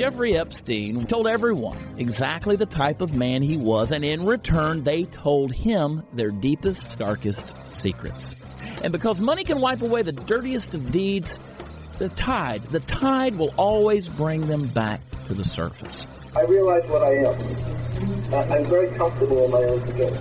[0.00, 5.04] Jeffrey Epstein told everyone exactly the type of man he was, and in return, they
[5.04, 8.34] told him their deepest, darkest secrets.
[8.82, 11.38] And because money can wipe away the dirtiest of deeds,
[11.98, 16.06] the tide, the tide will always bring them back to the surface.
[16.34, 18.50] I realize what I am.
[18.50, 20.16] I'm very comfortable in my own skin.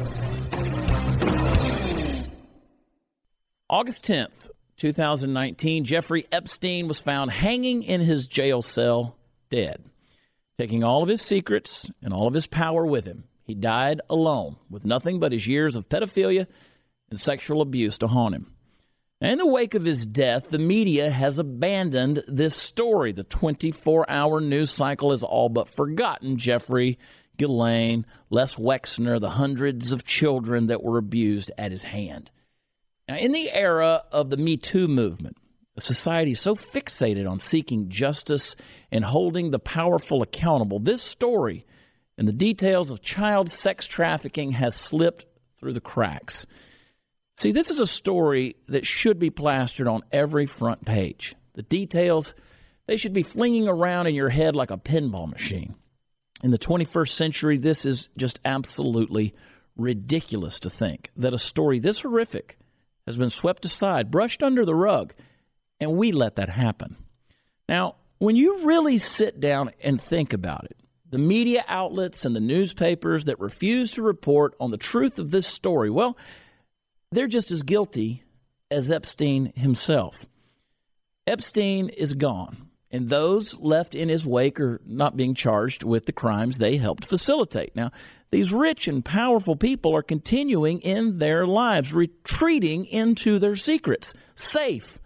[3.70, 9.16] August 10th, 2019, Jeffrey Epstein was found hanging in his jail cell
[9.50, 9.84] dead,
[10.58, 13.26] taking all of his secrets and all of his power with him.
[13.44, 16.48] He died alone, with nothing but his years of pedophilia
[17.10, 18.54] and sexual abuse to haunt him.
[19.22, 23.12] in the wake of his death, the media has abandoned this story.
[23.12, 27.00] The 24 hour news cycle has all but forgotten Jeffrey
[27.38, 32.30] Ghislaine, Les Wexner, the hundreds of children that were abused at his hand.
[33.08, 35.38] Now, in the era of the Me Too movement,
[35.80, 38.56] a society so fixated on seeking justice
[38.92, 41.66] and holding the powerful accountable, this story
[42.18, 45.26] and the details of child sex trafficking has slipped
[45.58, 46.46] through the cracks.
[47.38, 51.36] See, this is a story that should be plastered on every front page.
[51.54, 52.36] The details,
[52.88, 55.76] they should be flinging around in your head like a pinball machine.
[56.44, 59.34] In the 21st century, this is just absolutely
[59.78, 62.58] ridiculous to think that a story this horrific
[63.06, 65.14] has been swept aside, brushed under the rug,
[65.80, 66.98] and we let that happen.
[67.68, 70.78] Now, when you really sit down and think about it,
[71.10, 75.48] the media outlets and the newspapers that refuse to report on the truth of this
[75.48, 76.18] story, well,
[77.12, 78.24] they're just as guilty
[78.70, 80.26] as Epstein himself.
[81.26, 86.12] Epstein is gone, and those left in his wake are not being charged with the
[86.12, 87.76] crimes they helped facilitate.
[87.76, 87.92] Now,
[88.32, 95.00] these rich and powerful people are continuing in their lives, retreating into their secrets, safe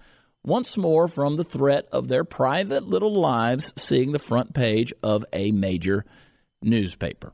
[0.44, 5.26] once more from the threat of their private little lives seeing the front page of
[5.32, 6.06] a major
[6.62, 7.32] newspaper.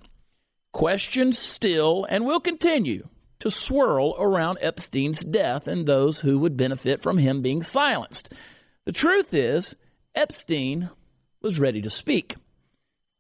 [0.72, 3.08] Questions still and will continue
[3.40, 8.34] to swirl around Epstein's death and those who would benefit from him being silenced.
[8.86, 9.76] The truth is,
[10.14, 10.90] Epstein
[11.42, 12.36] was ready to speak.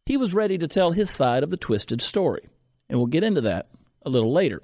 [0.05, 2.47] He was ready to tell his side of the twisted story.
[2.89, 3.69] And we'll get into that
[4.05, 4.61] a little later.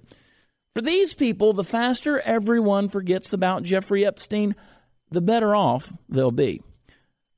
[0.74, 4.56] For these people, the faster everyone forgets about Jeffrey Epstein,
[5.10, 6.62] the better off they'll be.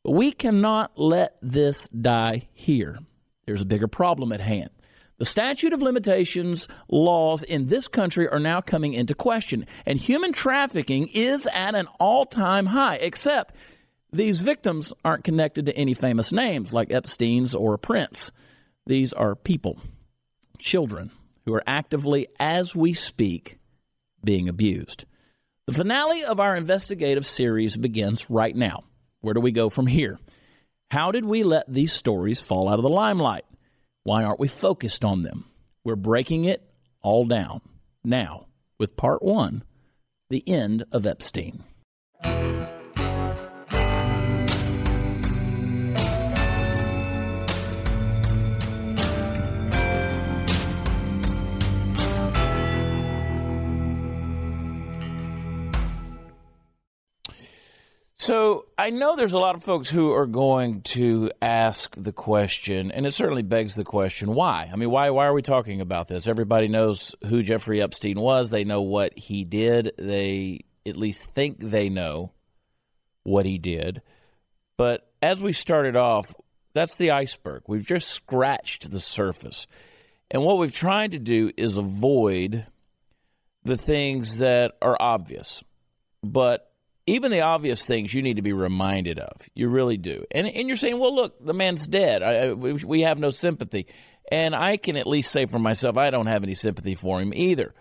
[0.03, 2.99] But we cannot let this die here.
[3.45, 4.69] There's a bigger problem at hand.
[5.17, 10.31] The statute of limitations laws in this country are now coming into question, and human
[10.31, 13.55] trafficking is at an all time high, except
[14.11, 18.31] these victims aren't connected to any famous names like Epstein's or Prince.
[18.85, 19.79] These are people,
[20.59, 21.11] children,
[21.45, 23.57] who are actively, as we speak,
[24.23, 25.05] being abused.
[25.67, 28.85] The finale of our investigative series begins right now.
[29.19, 30.17] Where do we go from here?
[30.89, 33.43] How did we let these stories fall out of the limelight?
[34.05, 35.43] Why aren't we focused on them?
[35.83, 36.63] We're breaking it
[37.01, 37.59] all down
[38.01, 38.45] now
[38.79, 39.65] with part one
[40.29, 41.65] the end of Epstein.
[58.27, 62.91] So I know there's a lot of folks who are going to ask the question,
[62.91, 64.69] and it certainly begs the question: Why?
[64.69, 65.11] I mean, why?
[65.11, 66.27] Why are we talking about this?
[66.27, 68.49] Everybody knows who Jeffrey Epstein was.
[68.49, 69.93] They know what he did.
[69.97, 72.33] They at least think they know
[73.23, 74.01] what he did.
[74.75, 76.35] But as we started off,
[76.73, 77.63] that's the iceberg.
[77.65, 79.67] We've just scratched the surface,
[80.29, 82.65] and what we've tried to do is avoid
[83.63, 85.63] the things that are obvious,
[86.21, 86.73] but
[87.07, 89.49] even the obvious things you need to be reminded of.
[89.55, 90.25] You really do.
[90.31, 92.21] And, and you're saying, well, look, the man's dead.
[92.21, 93.87] I, we, we have no sympathy.
[94.29, 97.33] And I can at least say for myself, I don't have any sympathy for him
[97.33, 97.73] either.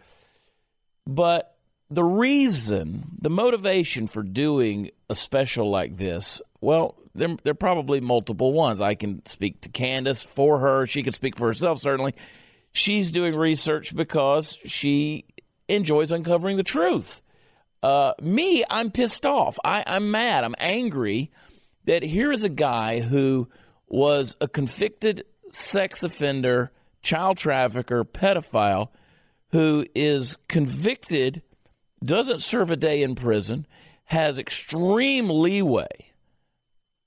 [1.06, 1.56] But
[1.90, 8.00] the reason, the motivation for doing a special like this, well, there, there are probably
[8.00, 8.80] multiple ones.
[8.80, 10.86] I can speak to Candace for her.
[10.86, 12.14] She can speak for herself, certainly.
[12.72, 15.24] She's doing research because she
[15.68, 17.22] enjoys uncovering the truth.
[17.86, 19.60] Uh, me, I'm pissed off.
[19.64, 20.42] I, I'm mad.
[20.42, 21.30] I'm angry
[21.84, 23.48] that here is a guy who
[23.86, 26.72] was a convicted sex offender,
[27.04, 28.88] child trafficker, pedophile,
[29.52, 31.42] who is convicted,
[32.04, 33.68] doesn't serve a day in prison,
[34.06, 36.10] has extreme leeway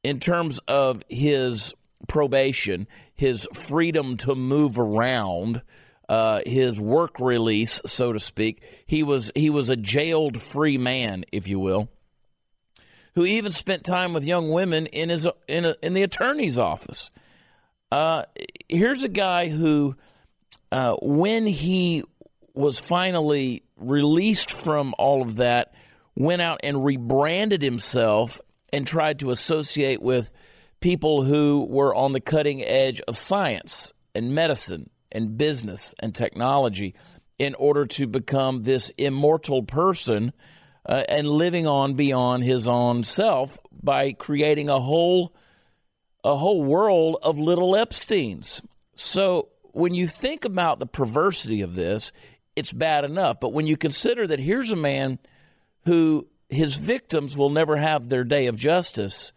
[0.01, 1.73] in terms of his
[2.07, 5.61] probation, his freedom to move around
[6.09, 8.63] uh, his work release, so to speak.
[8.87, 11.87] He was he was a jailed free man, if you will.
[13.15, 17.11] who even spent time with young women in his in a, in the attorney's office.
[17.91, 18.23] Uh,
[18.67, 19.95] here's a guy who,
[20.71, 22.03] uh, when he
[22.53, 25.73] was finally released from all of that,
[26.15, 28.41] went out and rebranded himself
[28.71, 30.31] and tried to associate with
[30.79, 36.95] people who were on the cutting edge of science and medicine and business and technology
[37.37, 40.33] in order to become this immortal person
[40.85, 45.33] uh, and living on beyond his own self by creating a whole
[46.23, 48.61] a whole world of little Epstein's.
[48.93, 52.11] So when you think about the perversity of this,
[52.57, 53.39] it's bad enough.
[53.39, 55.19] But when you consider that here's a man
[55.85, 59.31] who his victims will never have their day of justice,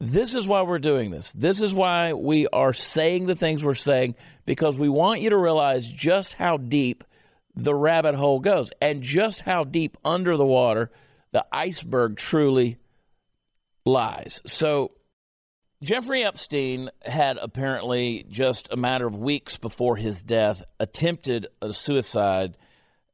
[0.00, 1.32] this is why we're doing this.
[1.32, 4.14] This is why we are saying the things we're saying
[4.46, 7.04] because we want you to realize just how deep
[7.54, 10.90] the rabbit hole goes and just how deep under the water
[11.32, 12.78] the iceberg truly
[13.84, 14.42] lies.
[14.46, 14.92] So,
[15.82, 22.56] Jeffrey Epstein had apparently just a matter of weeks before his death attempted a suicide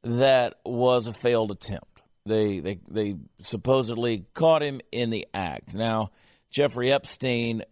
[0.03, 2.01] that was a failed attempt.
[2.25, 5.75] They they they supposedly caught him in the act.
[5.75, 6.11] Now,
[6.49, 7.63] Jeffrey Epstein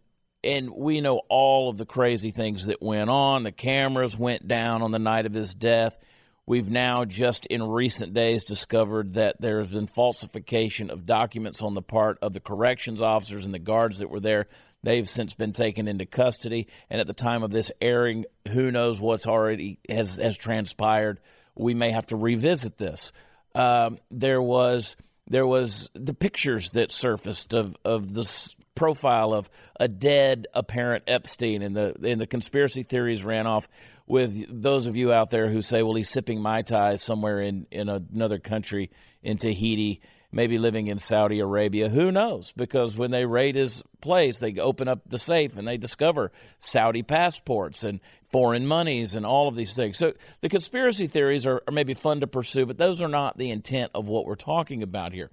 [0.46, 3.44] and we know all of the crazy things that went on.
[3.44, 5.98] The cameras went down on the night of his death.
[6.46, 11.74] We've now just in recent days discovered that there has been falsification of documents on
[11.74, 14.48] the part of the corrections officers and the guards that were there.
[14.84, 19.02] They've since been taken into custody, and at the time of this airing, who knows
[19.02, 21.20] what's already has has transpired.
[21.56, 23.12] We may have to revisit this.
[23.56, 24.96] Um, there was
[25.28, 29.50] there was the pictures that surfaced of of this profile of
[29.80, 33.68] a dead apparent Epstein, and the and the conspiracy theories ran off
[34.08, 37.66] with those of you out there who say, well, he's sipping Mai Tais somewhere in,
[37.72, 38.92] in another country
[39.24, 40.02] in Tahiti,
[40.32, 41.90] maybe living in Saudi Arabia.
[41.90, 42.52] Who knows?
[42.52, 47.02] Because when they raid his place, they open up the safe and they discover Saudi
[47.02, 48.00] passports and
[48.32, 49.98] foreign monies and all of these things.
[49.98, 53.50] So the conspiracy theories are, are maybe fun to pursue, but those are not the
[53.50, 55.32] intent of what we're talking about here.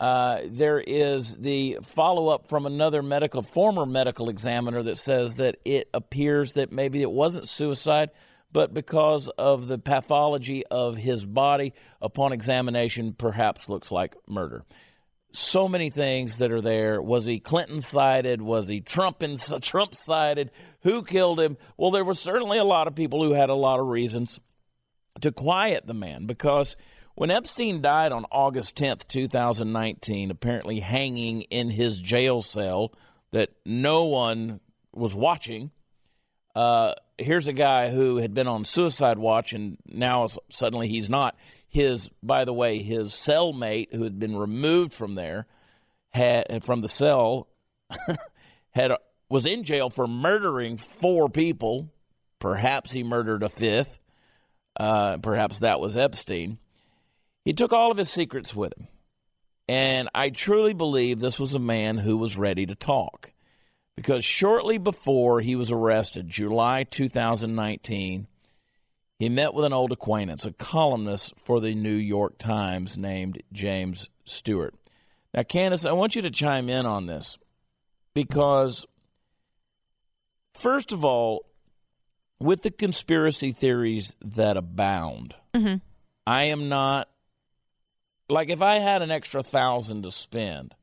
[0.00, 5.56] Uh, there is the follow up from another medical, former medical examiner that says that
[5.66, 8.10] it appears that maybe it wasn't suicide,
[8.50, 14.64] but because of the pathology of his body upon examination, perhaps looks like murder.
[15.32, 17.02] So many things that are there.
[17.02, 18.40] Was he Clinton sided?
[18.40, 19.22] Was he Trump
[19.60, 20.50] Trump sided?
[20.80, 21.58] Who killed him?
[21.76, 24.40] Well, there were certainly a lot of people who had a lot of reasons
[25.20, 26.78] to quiet the man because
[27.20, 32.94] when Epstein died on August 10th, 2019, apparently hanging in his jail cell
[33.30, 34.58] that no one
[34.94, 35.70] was watching,
[36.54, 41.36] uh, here's a guy who had been on suicide watch and now suddenly he's not.
[41.68, 45.46] His, by the way, his cellmate who had been removed from there,
[46.14, 47.48] had from the cell,
[48.70, 48.92] had
[49.28, 51.92] was in jail for murdering four people.
[52.38, 54.00] Perhaps he murdered a fifth.
[54.74, 56.56] Uh, perhaps that was Epstein.
[57.44, 58.88] He took all of his secrets with him.
[59.68, 63.32] And I truly believe this was a man who was ready to talk.
[63.96, 68.26] Because shortly before he was arrested, July 2019,
[69.18, 74.08] he met with an old acquaintance, a columnist for the New York Times named James
[74.24, 74.74] Stewart.
[75.34, 77.38] Now, Candace, I want you to chime in on this
[78.14, 78.86] because,
[80.54, 81.44] first of all,
[82.40, 85.76] with the conspiracy theories that abound, mm-hmm.
[86.26, 87.08] I am not
[88.30, 90.74] like if I had an extra thousand to spend,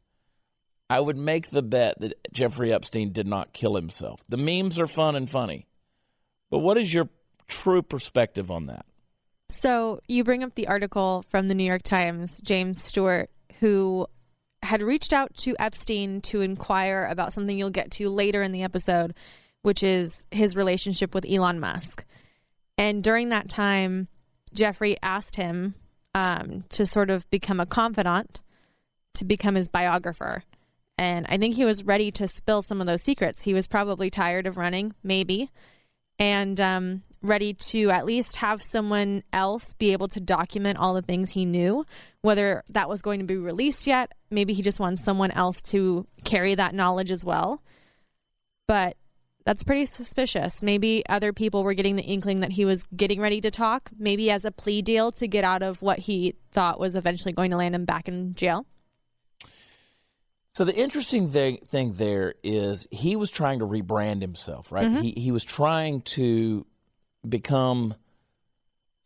[0.90, 4.24] I would make the bet that Jeffrey Epstein did not kill himself.
[4.30, 5.68] The memes are fun and funny.
[6.50, 7.10] But what is your
[7.48, 8.86] true perspective on that?
[9.50, 14.08] So you bring up the article from the New York Times, James Stewart, who
[14.64, 18.64] had reached out to Epstein to inquire about something you'll get to later in the
[18.64, 19.14] episode,
[19.62, 22.06] which is his relationship with Elon Musk.
[22.78, 24.08] And during that time,
[24.54, 25.76] Jeffrey asked him
[26.14, 28.42] um, to sort of become a confidant,
[29.16, 30.44] to become his biographer.
[30.98, 33.44] And I think he was ready to spill some of those secrets.
[33.44, 35.52] He was probably tired of running, maybe,
[36.18, 41.02] and um, ready to at least have someone else be able to document all the
[41.02, 41.86] things he knew.
[42.22, 46.08] Whether that was going to be released yet, maybe he just wants someone else to
[46.24, 47.62] carry that knowledge as well.
[48.68, 48.98] But
[49.48, 50.62] that's pretty suspicious.
[50.62, 54.30] Maybe other people were getting the inkling that he was getting ready to talk, maybe
[54.30, 57.58] as a plea deal to get out of what he thought was eventually going to
[57.58, 58.66] land him back in jail.
[60.54, 64.86] So the interesting thing, thing there is he was trying to rebrand himself, right?
[64.86, 65.02] Mm-hmm.
[65.02, 66.66] He he was trying to
[67.28, 67.96] become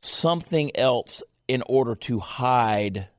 [0.01, 3.09] something else in order to hide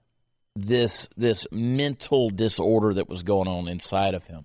[0.57, 4.45] this this mental disorder that was going on inside of him.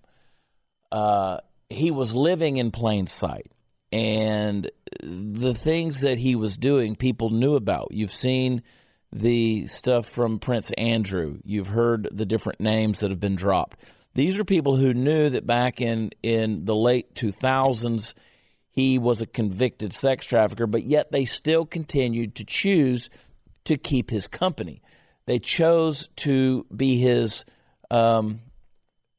[0.91, 3.51] Uh, he was living in plain sight,
[3.91, 4.69] and
[5.01, 7.89] the things that he was doing, people knew about.
[7.91, 8.63] You've seen
[9.12, 11.39] the stuff from Prince Andrew.
[11.43, 13.79] You've heard the different names that have been dropped.
[14.13, 18.15] These are people who knew that back in in the late two thousands
[18.77, 23.09] he was a convicted sex trafficker, but yet they still continued to choose
[23.65, 24.83] to keep his company.
[25.25, 27.43] They chose to be his
[27.89, 28.39] um,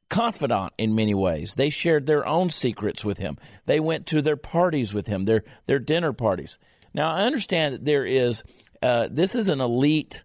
[0.09, 1.53] confidant in many ways.
[1.55, 3.37] They shared their own secrets with him.
[3.65, 6.57] They went to their parties with him, their their dinner parties.
[6.93, 8.43] Now I understand that there is
[8.81, 10.23] uh, this is an elite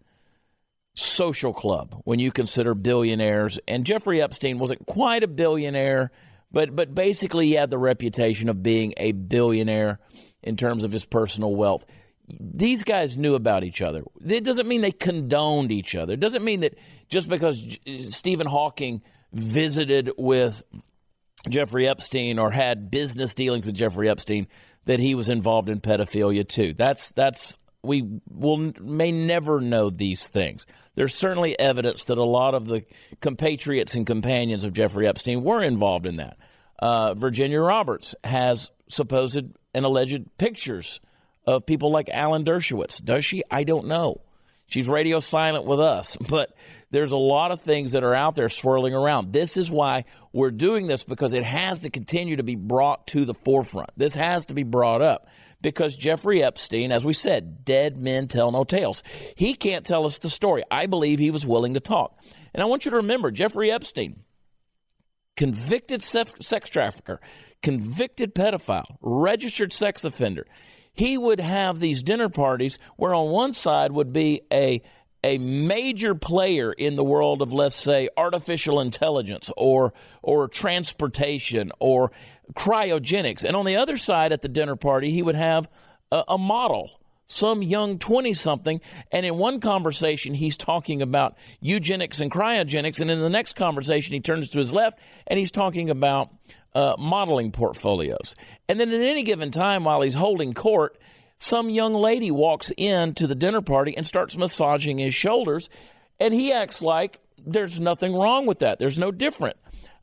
[0.97, 6.11] social club when you consider billionaires, and Jeffrey Epstein wasn't quite a billionaire
[6.55, 9.99] but but basically, he had the reputation of being a billionaire
[10.43, 11.85] in terms of his personal wealth.
[12.29, 14.05] These guys knew about each other.
[14.25, 16.14] It doesn't mean they condoned each other.
[16.14, 17.76] It doesn't mean that just because
[18.09, 19.03] Stephen Hawking
[19.35, 20.62] visited with
[21.49, 24.47] Jeffrey Epstein or had business dealings with Jeffrey Epstein
[24.87, 26.75] that he was involved in pedophilia too.
[26.75, 30.67] That's that's we will may never know these things.
[30.95, 32.85] There's certainly evidence that a lot of the
[33.21, 36.38] compatriots and companions of Jeffrey Epstein were involved in that.
[36.79, 39.43] Uh, Virginia Roberts has supposed
[39.75, 41.00] and alleged pictures
[41.47, 43.05] of people like Alan Dershowitz.
[43.05, 43.43] Does she?
[43.50, 44.21] I don't know.
[44.66, 46.56] She's radio silent with us, but
[46.90, 49.33] there's a lot of things that are out there swirling around.
[49.33, 53.25] This is why we're doing this because it has to continue to be brought to
[53.25, 53.90] the forefront.
[53.97, 55.28] This has to be brought up
[55.61, 59.02] because Jeffrey Epstein, as we said, dead men tell no tales.
[59.35, 60.62] He can't tell us the story.
[60.71, 62.21] I believe he was willing to talk.
[62.52, 64.23] And I want you to remember Jeffrey Epstein,
[65.37, 67.21] convicted sex trafficker,
[67.62, 70.47] convicted pedophile, registered sex offender.
[70.95, 74.81] He would have these dinner parties where on one side would be a
[75.25, 82.13] a major player in the world of let's say artificial intelligence or or transportation or
[82.53, 83.43] cryogenics.
[83.43, 85.69] And on the other side at the dinner party he would have
[86.13, 92.21] a, a model some young 20 something and in one conversation he's talking about eugenics
[92.21, 93.01] and cryogenics.
[93.01, 96.31] And in the next conversation he turns to his left and he's talking about
[96.75, 98.35] uh, modeling portfolios
[98.69, 100.99] and then at any given time while he's holding court
[101.37, 105.69] some young lady walks in to the dinner party and starts massaging his shoulders,
[106.21, 108.78] and he acts like there's nothing wrong with that.
[108.78, 109.57] There's no different.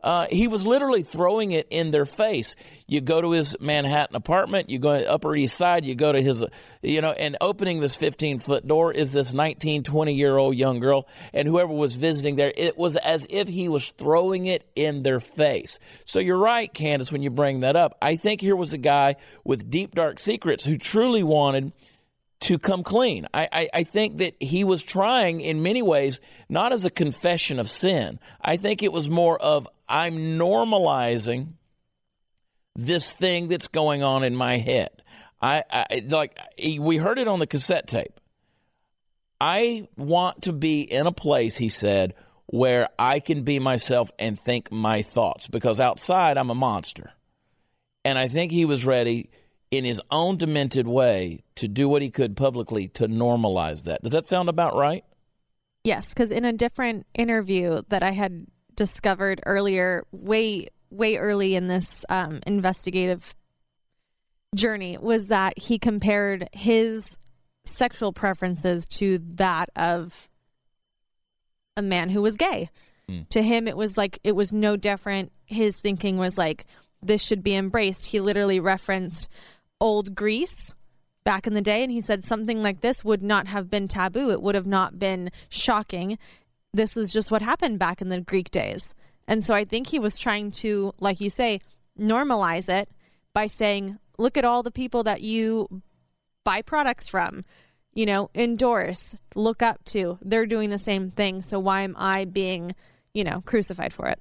[0.04, 2.56] Uh, he was literally throwing it in their face.
[2.88, 6.22] You go to his Manhattan apartment, you go to Upper East Side, you go to
[6.22, 6.44] his,
[6.82, 10.80] you know, and opening this 15 foot door is this 19, 20 year old young
[10.80, 11.08] girl.
[11.34, 15.20] And whoever was visiting there, it was as if he was throwing it in their
[15.20, 15.80] face.
[16.06, 17.98] So you're right, Candace, when you bring that up.
[18.02, 21.74] I think here was a guy with deep, dark secrets who truly wanted
[22.42, 23.28] to come clean.
[23.34, 26.20] I, I, I, think that he was trying in many ways,
[26.50, 28.20] not as a confession of sin.
[28.42, 31.54] I think it was more of, I'm normalizing
[32.76, 34.90] this thing that's going on in my head.
[35.42, 36.38] I, I like
[36.80, 38.20] we heard it on the cassette tape.
[39.40, 42.14] I want to be in a place, he said,
[42.46, 47.12] where I can be myself and think my thoughts because outside I'm a monster.
[48.06, 49.30] And I think he was ready
[49.72, 54.04] in his own demented way to do what he could publicly to normalize that.
[54.04, 55.04] Does that sound about right?
[55.84, 61.68] Yes, because in a different interview that I had discovered earlier, way way early in
[61.68, 63.34] this um, investigative
[64.54, 67.18] journey, was that he compared his
[67.63, 70.30] sexual preferences to that of
[71.78, 72.70] a man who was gay.
[73.10, 73.28] Mm.
[73.30, 75.32] To him, it was like it was no different.
[75.46, 76.66] His thinking was like
[77.01, 78.06] this should be embraced.
[78.06, 79.30] He literally referenced
[79.82, 80.74] old Greece
[81.24, 84.30] back in the day and he said something like this would not have been taboo.
[84.30, 86.18] It would have not been shocking.
[86.74, 88.96] This was just what happened back in the greek days.
[89.28, 91.60] And so i think he was trying to like you say
[92.00, 92.90] normalize it
[93.34, 95.82] by saying look at all the people that you
[96.44, 97.44] buy products from
[97.94, 100.18] you know endorse look up to.
[100.22, 101.42] They're doing the same thing.
[101.42, 102.72] So why am i being
[103.14, 104.20] you know crucified for it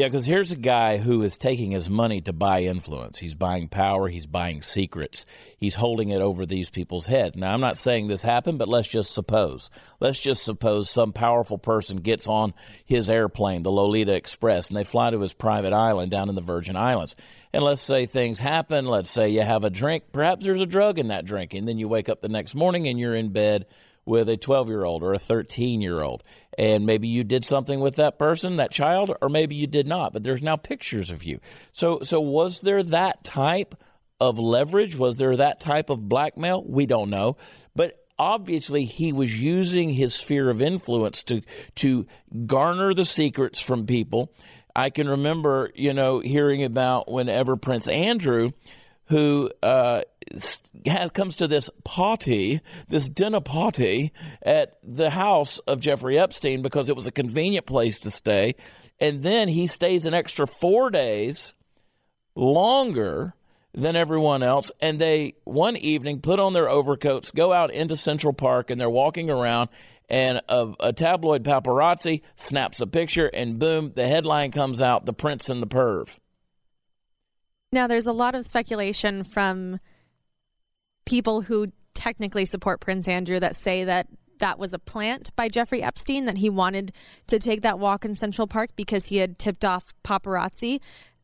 [0.00, 3.18] yeah, because here's a guy who is taking his money to buy influence.
[3.18, 4.08] He's buying power.
[4.08, 5.26] He's buying secrets.
[5.58, 7.36] He's holding it over these people's head.
[7.36, 9.68] Now, I'm not saying this happened, but let's just suppose.
[10.00, 14.84] Let's just suppose some powerful person gets on his airplane, the Lolita Express, and they
[14.84, 17.14] fly to his private island down in the Virgin Islands.
[17.52, 18.86] And let's say things happen.
[18.86, 20.04] Let's say you have a drink.
[20.12, 21.52] Perhaps there's a drug in that drink.
[21.52, 23.66] And then you wake up the next morning and you're in bed
[24.06, 26.22] with a 12 year old or a 13 year old.
[26.60, 30.12] And maybe you did something with that person, that child, or maybe you did not,
[30.12, 31.40] but there's now pictures of you.
[31.72, 33.74] So, so was there that type
[34.20, 34.94] of leverage?
[34.94, 36.62] Was there that type of blackmail?
[36.62, 37.38] We don't know.
[37.74, 41.40] But obviously he was using his sphere of influence to
[41.76, 42.06] to
[42.44, 44.30] garner the secrets from people.
[44.76, 48.50] I can remember, you know, hearing about whenever Prince Andrew,
[49.10, 50.02] who uh,
[50.86, 56.88] has, comes to this party, this dinner party at the house of Jeffrey Epstein because
[56.88, 58.54] it was a convenient place to stay,
[59.00, 61.54] and then he stays an extra four days
[62.36, 63.34] longer
[63.74, 64.70] than everyone else.
[64.80, 68.88] And they, one evening, put on their overcoats, go out into Central Park, and they're
[68.88, 69.70] walking around.
[70.08, 75.12] And a, a tabloid paparazzi snaps a picture, and boom, the headline comes out The
[75.12, 76.18] Prince and the Perv.
[77.72, 79.78] Now, there's a lot of speculation from
[81.06, 84.08] people who technically support Prince Andrew that say that
[84.38, 86.92] that was a plant by Jeffrey Epstein, that he wanted
[87.28, 90.80] to take that walk in Central Park because he had tipped off paparazzi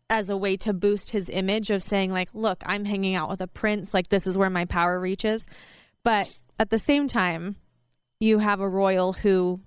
[0.08, 3.40] as a way to boost his image of saying like look i'm hanging out with
[3.40, 5.46] a prince like this is where my power reaches.
[6.04, 7.56] But at the same time
[8.20, 9.60] you have a royal who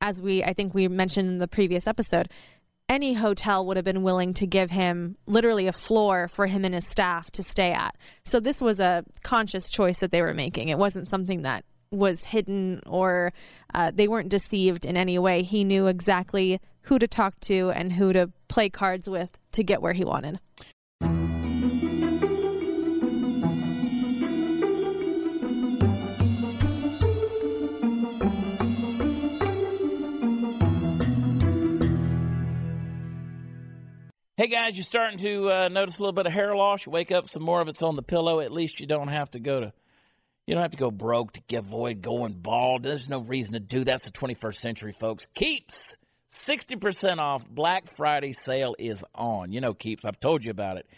[0.00, 2.28] as we i think we mentioned in the previous episode
[2.88, 6.74] any hotel would have been willing to give him literally a floor for him and
[6.74, 7.96] his staff to stay at.
[8.24, 10.68] So this was a conscious choice that they were making.
[10.68, 13.32] It wasn't something that was hidden or
[13.72, 15.42] uh, they weren't deceived in any way.
[15.42, 19.80] He knew exactly who to talk to and who to play cards with to get
[19.80, 20.40] where he wanted.
[34.36, 36.86] Hey guys, you're starting to uh, notice a little bit of hair loss.
[36.86, 38.40] You wake up, some more of it's on the pillow.
[38.40, 39.72] At least you don't have to go to,
[40.44, 42.82] you don't have to go broke to get, avoid going bald.
[42.82, 43.84] There's no reason to do that.
[43.84, 45.28] That's the 21st century, folks.
[45.34, 45.96] Keeps
[46.32, 49.52] 60% off Black Friday sale is on.
[49.52, 50.88] You know, Keeps, I've told you about it.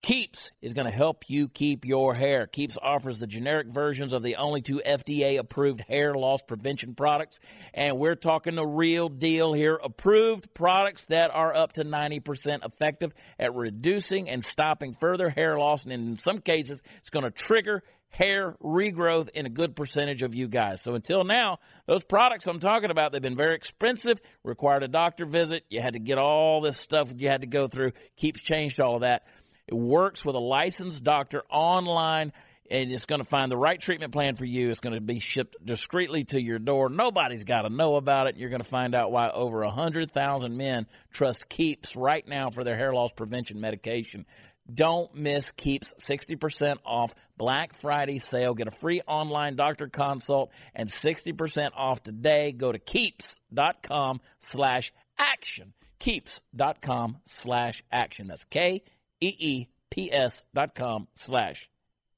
[0.00, 2.46] Keeps is going to help you keep your hair.
[2.46, 7.40] Keeps offers the generic versions of the only two FDA approved hair loss prevention products.
[7.74, 9.74] And we're talking the real deal here.
[9.82, 15.82] Approved products that are up to 90% effective at reducing and stopping further hair loss.
[15.82, 20.34] And in some cases, it's going to trigger hair regrowth in a good percentage of
[20.34, 20.80] you guys.
[20.80, 25.26] So until now, those products I'm talking about, they've been very expensive, required a doctor
[25.26, 25.64] visit.
[25.68, 27.92] You had to get all this stuff you had to go through.
[28.16, 29.26] Keeps changed all of that.
[29.68, 32.32] It works with a licensed doctor online
[32.70, 34.70] and it's going to find the right treatment plan for you.
[34.70, 36.88] It's going to be shipped discreetly to your door.
[36.88, 38.36] Nobody's got to know about it.
[38.36, 42.76] You're going to find out why over 100,000 men trust Keeps right now for their
[42.76, 44.26] hair loss prevention medication.
[44.72, 48.54] Don't miss Keeps 60% off Black Friday sale.
[48.54, 52.52] Get a free online doctor consult and 60% off today.
[52.52, 55.72] Go to keeps.com slash action.
[55.98, 58.28] Keeps.com slash action.
[58.28, 58.82] That's K
[59.20, 61.68] E E P S dot com slash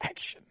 [0.01, 0.43] action.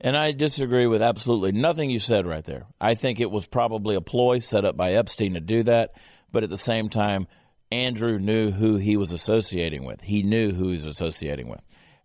[0.00, 2.66] And I disagree with absolutely nothing you said right there.
[2.78, 5.94] I think it was probably a ploy set up by Epstein to do that.
[6.30, 7.26] But at the same time,
[7.72, 10.02] Andrew knew who he was associating with.
[10.02, 11.62] He knew who he was associating with.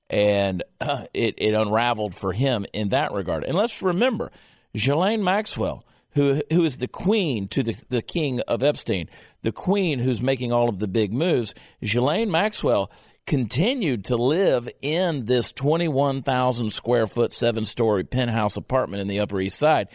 [0.09, 3.43] And uh, it, it unraveled for him in that regard.
[3.43, 4.31] And let's remember,
[4.73, 9.09] Ghislaine Maxwell, who, who is the queen to the, the king of Epstein,
[9.41, 12.91] the queen who's making all of the big moves, Ghislaine Maxwell
[13.29, 19.39] continued to live in this 21,000 square foot, seven story penthouse apartment in the Upper
[19.39, 19.87] East Side.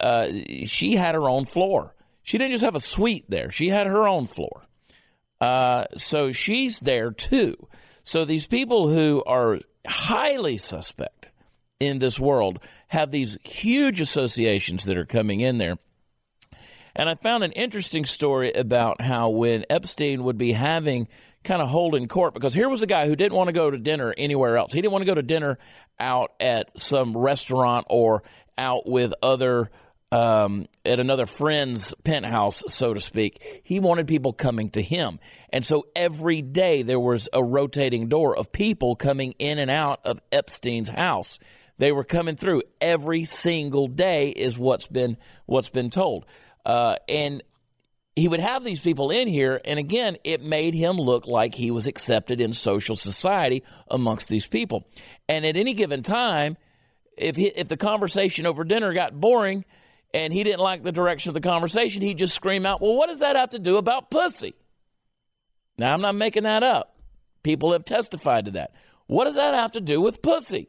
[0.00, 0.28] Uh,
[0.64, 1.94] she had her own floor.
[2.24, 4.62] She didn't just have a suite there, she had her own floor.
[5.40, 7.54] Uh, so she's there too.
[8.04, 11.30] So these people who are highly suspect
[11.80, 15.76] in this world have these huge associations that are coming in there.
[16.94, 21.08] And I found an interesting story about how when Epstein would be having
[21.42, 23.78] kind of holding court because here was a guy who didn't want to go to
[23.78, 24.72] dinner anywhere else.
[24.72, 25.58] He didn't want to go to dinner
[25.98, 28.22] out at some restaurant or
[28.56, 29.70] out with other
[30.14, 33.62] um, at another friend's penthouse, so to speak.
[33.64, 35.18] He wanted people coming to him.
[35.50, 40.02] And so every day there was a rotating door of people coming in and out
[40.04, 41.40] of Epstein's house.
[41.78, 46.26] They were coming through every single day, is what's been what's been told.
[46.64, 47.42] Uh, and
[48.14, 51.72] he would have these people in here, and again, it made him look like he
[51.72, 54.86] was accepted in social society amongst these people.
[55.28, 56.56] And at any given time,
[57.18, 59.64] if he, if the conversation over dinner got boring
[60.14, 63.08] and he didn't like the direction of the conversation, he'd just scream out, "Well, what
[63.08, 64.54] does that have to do about pussy?"
[65.76, 66.96] Now, I'm not making that up.
[67.42, 68.72] People have testified to that.
[69.06, 70.68] What does that have to do with pussy?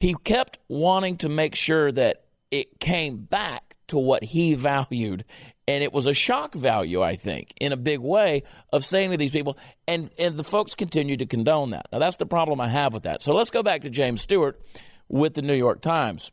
[0.00, 5.24] He kept wanting to make sure that it came back to what he valued.
[5.66, 9.18] And it was a shock value, I think, in a big way of saying to
[9.18, 11.88] these people, and, and the folks continue to condone that.
[11.92, 13.20] Now, that's the problem I have with that.
[13.20, 14.58] So let's go back to James Stewart
[15.08, 16.32] with the New York Times,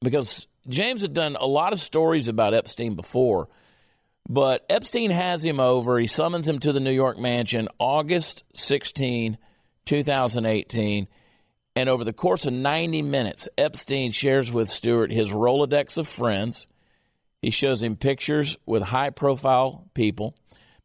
[0.00, 3.48] because James had done a lot of stories about Epstein before,
[4.28, 5.98] but Epstein has him over.
[5.98, 9.38] He summons him to the New York mansion August 16,
[9.86, 11.08] 2018.
[11.76, 16.66] And over the course of 90 minutes, Epstein shares with Stewart his Rolodex of friends.
[17.40, 20.34] He shows him pictures with high profile people.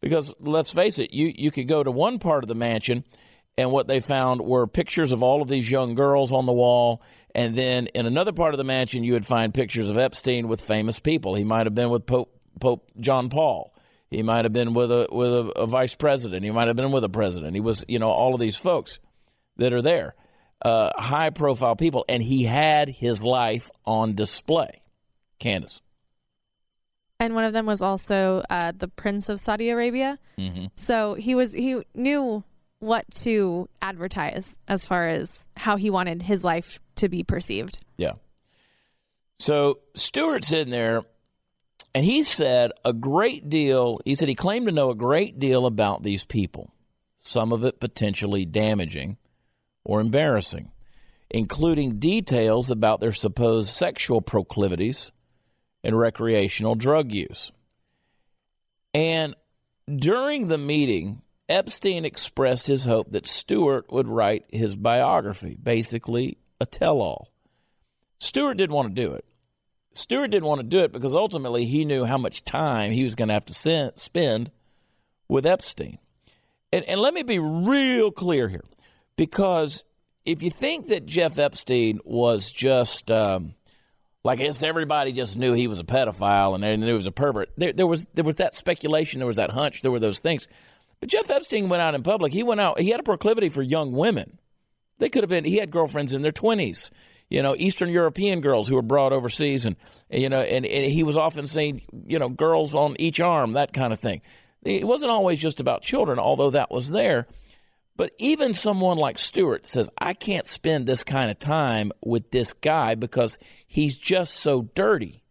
[0.01, 3.03] Because let's face it, you, you could go to one part of the mansion,
[3.57, 7.01] and what they found were pictures of all of these young girls on the wall.
[7.35, 10.61] And then in another part of the mansion, you would find pictures of Epstein with
[10.61, 11.33] famous people.
[11.35, 13.73] He might have been with Pope, Pope John Paul.
[14.11, 16.43] He might have been with a with a, a vice president.
[16.43, 17.55] He might have been with a president.
[17.55, 18.99] He was, you know, all of these folks
[19.57, 20.13] that are there
[20.63, 24.81] uh, high profile people, and he had his life on display.
[25.39, 25.81] Candace.
[27.19, 30.17] And one of them was also uh, the Prince of Saudi Arabia.
[30.37, 30.67] Mm-hmm.
[30.75, 32.43] So he was he knew
[32.79, 37.79] what to advertise as far as how he wanted his life to be perceived.
[37.97, 38.13] Yeah.
[39.39, 41.03] So Stewart's in there,
[41.93, 43.99] and he said a great deal.
[44.05, 46.71] He said he claimed to know a great deal about these people,
[47.19, 49.17] some of it potentially damaging
[49.83, 50.71] or embarrassing,
[51.29, 55.11] including details about their supposed sexual proclivities
[55.83, 57.51] and recreational drug use.
[58.93, 59.35] And
[59.93, 66.65] during the meeting, Epstein expressed his hope that Stewart would write his biography, basically a
[66.65, 67.29] tell all.
[68.19, 69.25] Stewart didn't want to do it.
[69.93, 73.15] Stewart didn't want to do it because ultimately he knew how much time he was
[73.15, 74.49] going to have to send, spend
[75.27, 75.99] with Epstein.
[76.71, 78.63] And, and let me be real clear here
[79.15, 79.83] because
[80.25, 83.53] if you think that Jeff Epstein was just um,
[84.23, 87.49] like everybody just knew he was a pedophile and they knew he was a pervert,
[87.57, 90.47] there, there was there was that speculation, there was that hunch, there were those things.
[90.99, 92.31] But Jeff Epstein went out in public.
[92.31, 92.79] He went out.
[92.79, 94.39] He had a proclivity for young women.
[95.03, 95.43] They could have been.
[95.43, 96.89] He had girlfriends in their twenties.
[97.29, 99.75] You know, Eastern European girls who were brought overseas, and
[100.09, 103.73] you know, and, and he was often seeing you know girls on each arm, that
[103.73, 104.21] kind of thing.
[104.63, 107.27] It wasn't always just about children, although that was there.
[107.97, 112.53] But even someone like Stewart says, I can't spend this kind of time with this
[112.53, 113.37] guy because
[113.67, 115.21] he's just so dirty.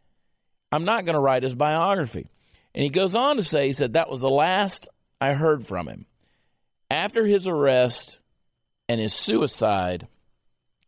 [0.71, 2.29] I'm not going to write his biography.
[2.75, 4.87] And he goes on to say, he said, that was the last
[5.19, 6.05] I heard from him.
[6.91, 8.19] After his arrest
[8.89, 10.09] and his suicide,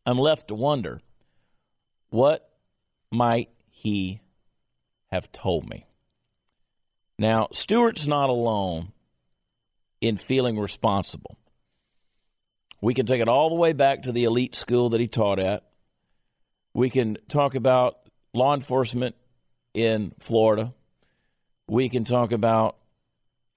[0.06, 1.00] I'm left to wonder
[2.10, 2.48] what
[3.10, 4.20] might he
[5.10, 5.86] have told me?
[7.18, 8.92] Now, Stewart's not alone
[10.00, 11.38] in feeling responsible.
[12.80, 15.38] We can take it all the way back to the elite school that he taught
[15.38, 15.64] at.
[16.74, 17.98] We can talk about
[18.34, 19.14] law enforcement
[19.72, 20.74] in Florida.
[21.66, 22.76] We can talk about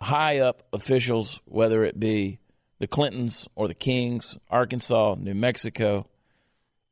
[0.02, 2.40] high up officials, whether it be
[2.80, 6.08] the Clintons or the Kings, Arkansas, New Mexico.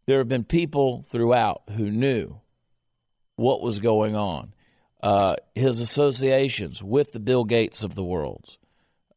[0.08, 2.40] There have been people throughout who knew
[3.36, 4.54] what was going on.
[5.02, 8.58] Uh, his associations with the Bill Gates of the world,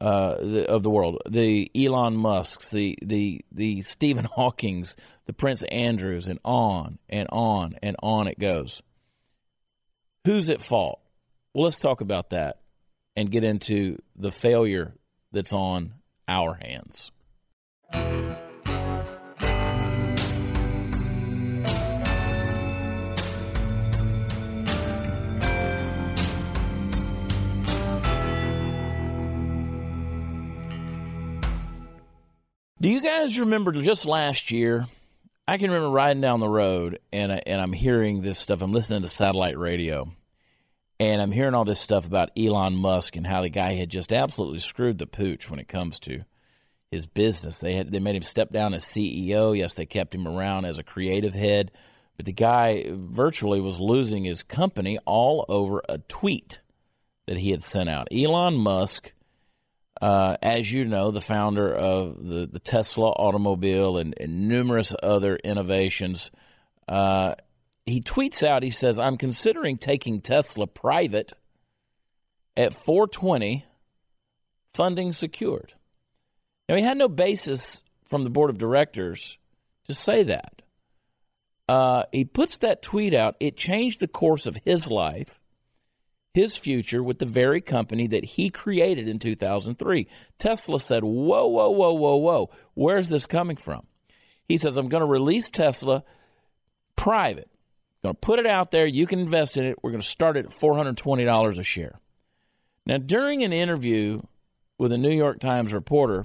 [0.00, 5.62] uh, the, of the world, the Elon Musk's, the the the Stephen Hawking's, the Prince
[5.64, 8.82] Andrews, and on and on and on it goes.
[10.24, 11.00] Who's at fault?
[11.54, 12.60] Well, let's talk about that
[13.16, 14.94] and get into the failure
[15.32, 15.94] that's on
[16.28, 17.10] our hands.
[32.80, 34.86] Do you guys remember just last year?
[35.48, 38.62] I can remember riding down the road and I, and I'm hearing this stuff.
[38.62, 40.12] I'm listening to satellite radio,
[41.00, 44.12] and I'm hearing all this stuff about Elon Musk and how the guy had just
[44.12, 46.24] absolutely screwed the pooch when it comes to
[46.90, 47.58] his business.
[47.58, 49.56] They had they made him step down as CEO.
[49.56, 51.70] Yes, they kept him around as a creative head,
[52.16, 56.60] but the guy virtually was losing his company all over a tweet
[57.26, 58.08] that he had sent out.
[58.10, 59.12] Elon Musk
[60.00, 65.36] uh, as you know, the founder of the, the Tesla automobile and, and numerous other
[65.36, 66.30] innovations,
[66.86, 67.34] uh,
[67.88, 71.32] he tweets out, he says, I'm considering taking Tesla private
[72.56, 73.64] at 420,
[74.74, 75.74] funding secured.
[76.68, 79.38] Now, he had no basis from the board of directors
[79.86, 80.62] to say that.
[81.68, 83.36] Uh, he puts that tweet out.
[83.40, 85.38] It changed the course of his life
[86.38, 90.06] his future with the very company that he created in 2003.
[90.38, 92.50] Tesla said, Whoa, whoa, whoa, whoa, whoa.
[92.74, 93.86] Where's this coming from?
[94.46, 96.04] He says, I'm going to release Tesla
[96.96, 97.50] private
[98.02, 98.86] Going to put it out there.
[98.86, 99.76] You can invest in it.
[99.82, 101.98] We're going to start it at $420 a share.
[102.86, 104.22] Now, during an interview
[104.78, 106.24] with a New York Times reporter,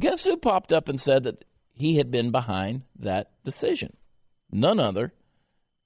[0.00, 3.96] guess who popped up and said that he had been behind that decision?
[4.50, 5.12] None other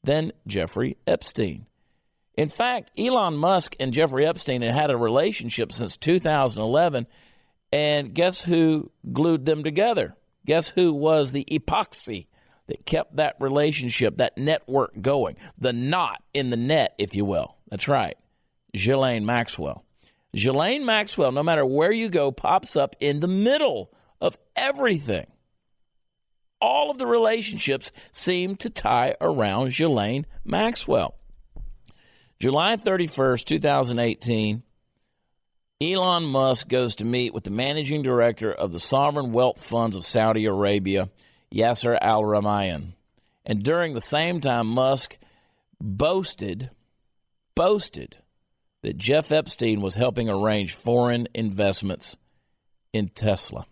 [0.02, 1.66] than Jeffrey Epstein.
[2.34, 7.06] In fact, Elon Musk and Jeffrey Epstein had had a relationship since 2011,
[7.70, 10.14] and guess who glued them together?
[10.46, 12.26] Guess who was the epoxy
[12.68, 15.36] that kept that relationship, that network going?
[15.58, 17.56] The knot in the net, if you will.
[17.68, 18.16] That's right.
[18.74, 19.84] Ghislaine Maxwell.
[20.34, 25.26] Ghislaine Maxwell, no matter where you go, pops up in the middle of everything.
[26.60, 31.16] All of the relationships seem to tie around Ghislaine Maxwell.
[32.38, 34.62] July 31st, 2018,
[35.82, 40.04] Elon Musk goes to meet with the managing director of the sovereign wealth funds of
[40.04, 41.10] Saudi Arabia,
[41.52, 42.94] Yasser al Rumayyan.
[43.44, 45.18] And during the same time, Musk
[45.80, 46.70] boasted,
[47.54, 48.16] boasted
[48.82, 52.16] that Jeff Epstein was helping arrange foreign investments
[52.92, 53.66] in Tesla.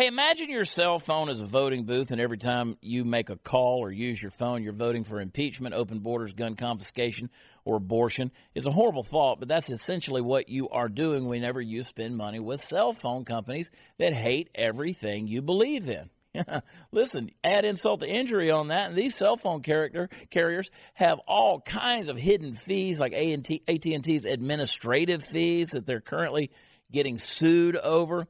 [0.00, 3.36] Hey, imagine your cell phone as a voting booth, and every time you make a
[3.36, 7.28] call or use your phone, you're voting for impeachment, open borders, gun confiscation,
[7.66, 8.32] or abortion.
[8.54, 12.40] It's a horrible thought, but that's essentially what you are doing whenever you spend money
[12.40, 16.08] with cell phone companies that hate everything you believe in.
[16.92, 21.60] Listen, add insult to injury on that, and these cell phone character carriers have all
[21.60, 26.50] kinds of hidden fees, like AT&T, AT&T's administrative fees that they're currently
[26.90, 28.26] getting sued over.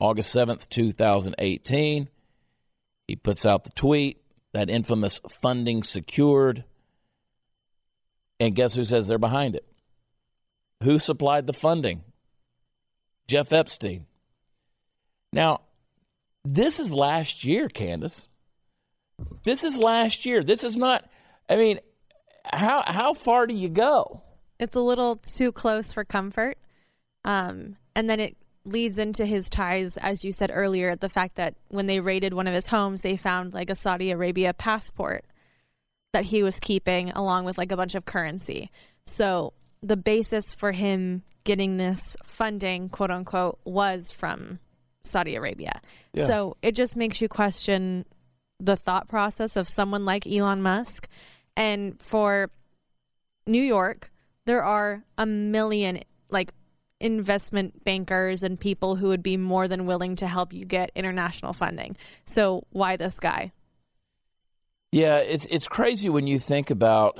[0.00, 2.08] August 7th, 2018.
[3.06, 6.64] He puts out the tweet, that infamous funding secured.
[8.40, 9.66] And guess who says they're behind it?
[10.82, 12.02] Who supplied the funding?
[13.26, 14.06] Jeff Epstein.
[15.32, 15.62] Now,
[16.44, 18.28] this is last year, Candace.
[19.44, 20.42] This is last year.
[20.42, 21.08] This is not,
[21.48, 21.80] I mean,
[22.44, 24.22] how, how far do you go?
[24.60, 26.58] It's a little too close for comfort.
[27.24, 31.54] Um, and then it leads into his ties, as you said earlier, the fact that
[31.68, 35.24] when they raided one of his homes, they found like a Saudi Arabia passport
[36.12, 38.70] that he was keeping along with like a bunch of currency.
[39.06, 44.58] So the basis for him getting this funding, quote unquote, was from
[45.02, 45.80] Saudi Arabia.
[46.14, 46.24] Yeah.
[46.24, 48.06] So it just makes you question
[48.58, 51.08] the thought process of someone like Elon Musk.
[51.56, 52.50] And for
[53.46, 54.10] New York,
[54.46, 56.00] there are a million,
[56.30, 56.52] like
[57.00, 61.52] investment bankers and people who would be more than willing to help you get international
[61.52, 61.96] funding.
[62.24, 63.52] So why this guy?
[64.92, 67.18] Yeah, it's it's crazy when you think about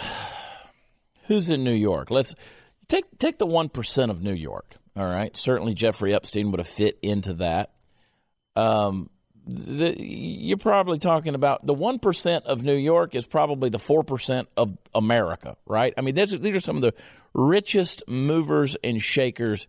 [1.26, 2.10] who's in New York.
[2.10, 2.34] Let's
[2.88, 4.76] take take the one percent of New York.
[4.96, 7.72] All right, certainly Jeffrey Epstein would have fit into that.
[8.54, 9.10] Um,
[9.46, 14.02] the, you're probably talking about the one percent of New York is probably the four
[14.02, 15.92] percent of America, right?
[15.96, 16.94] I mean, these are some of the
[17.35, 19.66] richest movers and shakers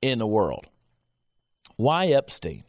[0.00, 0.66] in the world.
[1.76, 2.64] Why Epstein?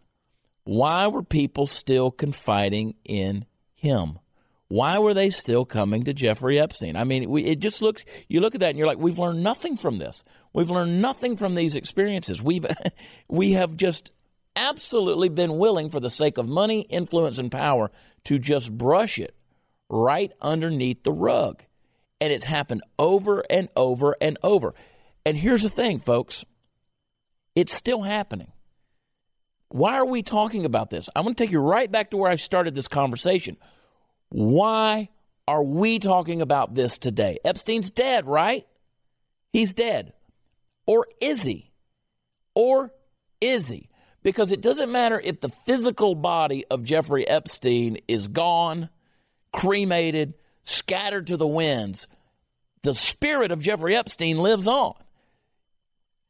[0.63, 4.19] Why were people still confiding in him?
[4.67, 6.95] Why were they still coming to Jeffrey Epstein?
[6.95, 9.43] I mean, we, it just looks, you look at that and you're like, we've learned
[9.43, 10.23] nothing from this.
[10.53, 12.41] We've learned nothing from these experiences.
[12.41, 12.65] We've,
[13.27, 14.11] we have just
[14.55, 17.91] absolutely been willing, for the sake of money, influence, and power,
[18.25, 19.35] to just brush it
[19.89, 21.63] right underneath the rug.
[22.19, 24.73] And it's happened over and over and over.
[25.25, 26.45] And here's the thing, folks
[27.55, 28.51] it's still happening.
[29.69, 31.09] Why are we talking about this?
[31.15, 33.57] I'm going to take you right back to where I started this conversation.
[34.29, 35.09] Why
[35.47, 37.39] are we talking about this today?
[37.43, 38.65] Epstein's dead, right?
[39.53, 40.13] He's dead.
[40.85, 41.71] Or is he?
[42.53, 42.91] Or
[43.39, 43.89] is he?
[44.23, 48.89] Because it doesn't matter if the physical body of Jeffrey Epstein is gone,
[49.51, 52.07] cremated, scattered to the winds.
[52.83, 54.93] The spirit of Jeffrey Epstein lives on.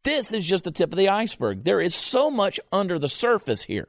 [0.04, 1.64] This is just the tip of the iceberg.
[1.64, 3.88] There is so much under the surface here.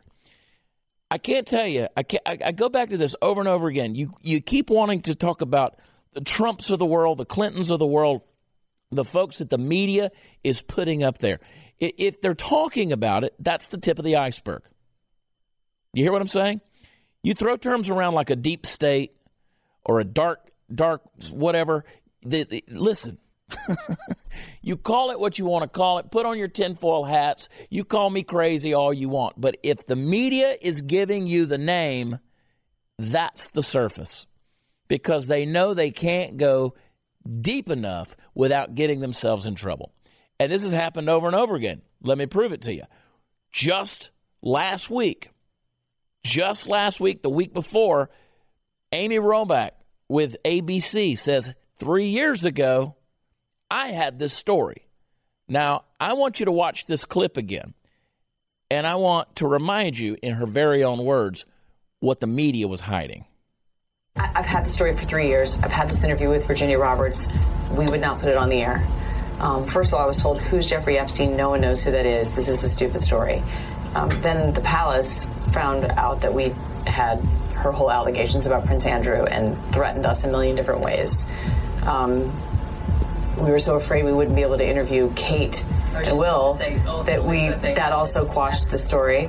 [1.10, 1.88] I can't tell you.
[1.96, 3.94] I, can't, I, I, go back to this over and over again.
[3.94, 5.78] You you keep wanting to talk about
[6.12, 8.22] the Trumps of the world, the Clintons of the world,
[8.90, 10.10] the folks that the media
[10.42, 11.40] is putting up there.
[11.88, 14.62] If they're talking about it, that's the tip of the iceberg.
[15.92, 16.60] You hear what I'm saying?
[17.24, 19.16] You throw terms around like a deep state
[19.84, 21.84] or a dark dark whatever.
[22.22, 23.18] The, the, listen,
[24.62, 26.10] you call it what you want to call it.
[26.10, 27.48] Put on your tinfoil hats.
[27.68, 29.40] You call me crazy all you want.
[29.40, 32.20] But if the media is giving you the name,
[32.98, 34.26] that's the surface
[34.86, 36.74] because they know they can't go
[37.40, 39.92] deep enough without getting themselves in trouble.
[40.42, 41.82] And this has happened over and over again.
[42.02, 42.82] Let me prove it to you.
[43.52, 44.10] Just
[44.42, 45.30] last week,
[46.24, 48.10] just last week, the week before,
[48.90, 49.70] Amy Robach
[50.08, 52.96] with ABC says three years ago,
[53.70, 54.88] I had this story.
[55.48, 57.74] Now, I want you to watch this clip again.
[58.68, 61.46] And I want to remind you, in her very own words,
[62.00, 63.26] what the media was hiding.
[64.16, 65.56] I've had the story for three years.
[65.62, 67.28] I've had this interview with Virginia Roberts.
[67.70, 68.84] We would not put it on the air.
[69.42, 71.36] Um, first of all, I was told, Who's Jeffrey Epstein?
[71.36, 72.34] No one knows who that is.
[72.36, 73.42] This is a stupid story.
[73.94, 76.54] Um, then the palace found out that we
[76.86, 77.18] had
[77.54, 81.26] her whole allegations about Prince Andrew and threatened us a million different ways.
[81.82, 82.32] Um,
[83.36, 87.48] we were so afraid we wouldn't be able to interview Kate and Will that we
[87.48, 89.28] that also quashed the story.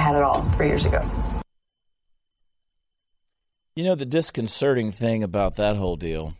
[0.00, 1.00] had it all three years ago.
[3.76, 6.34] You know the disconcerting thing about that whole deal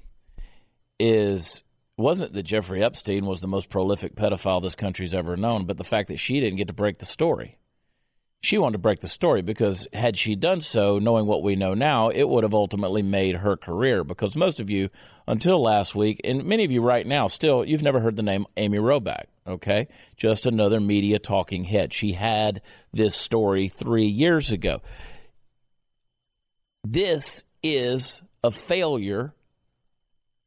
[0.99, 1.63] is
[1.97, 5.85] wasn't that Jeffrey Epstein was the most prolific pedophile this country's ever known, but the
[5.85, 7.59] fact that she didn't get to break the story
[8.43, 11.75] she wanted to break the story because had she done so, knowing what we know
[11.75, 14.03] now, it would have ultimately made her career.
[14.03, 14.89] Because most of you,
[15.27, 18.47] until last week, and many of you right now, still, you've never heard the name
[18.57, 19.89] Amy Robach, okay?
[20.17, 21.93] Just another media talking head.
[21.93, 24.81] She had this story three years ago.
[26.85, 29.35] This is a failure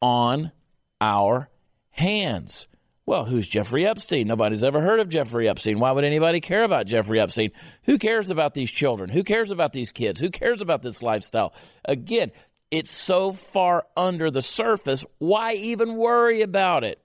[0.01, 0.51] on
[0.99, 1.49] our
[1.91, 2.67] hands.
[3.05, 4.27] Well, who's Jeffrey Epstein?
[4.27, 5.79] Nobody's ever heard of Jeffrey Epstein.
[5.79, 7.51] Why would anybody care about Jeffrey Epstein?
[7.83, 9.09] Who cares about these children?
[9.09, 10.21] Who cares about these kids?
[10.21, 11.53] Who cares about this lifestyle?
[11.83, 12.31] Again,
[12.71, 15.05] it's so far under the surface.
[15.19, 16.99] Why even worry about it?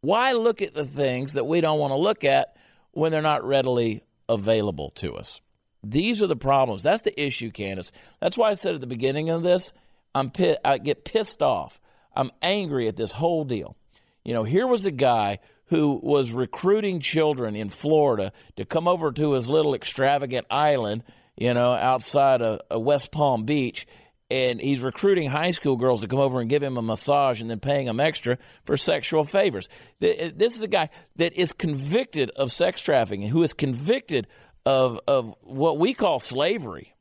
[0.00, 2.56] Why look at the things that we don't want to look at
[2.92, 5.40] when they're not readily available to us?
[5.82, 6.82] These are the problems.
[6.82, 7.92] That's the issue, Candace.
[8.20, 9.72] That's why I said at the beginning of this,
[10.14, 10.32] I'm
[10.64, 11.80] I get pissed off.
[12.14, 13.76] I'm angry at this whole deal
[14.28, 19.10] you know, here was a guy who was recruiting children in Florida to come over
[19.10, 21.02] to his little extravagant island,
[21.34, 23.86] you know, outside of, of West Palm Beach
[24.30, 27.48] and he's recruiting high school girls to come over and give him a massage and
[27.48, 29.68] then paying them extra for sexual favors.
[30.00, 34.26] This is a guy that is convicted of sex trafficking, who is convicted
[34.66, 36.94] of, of what we call slavery.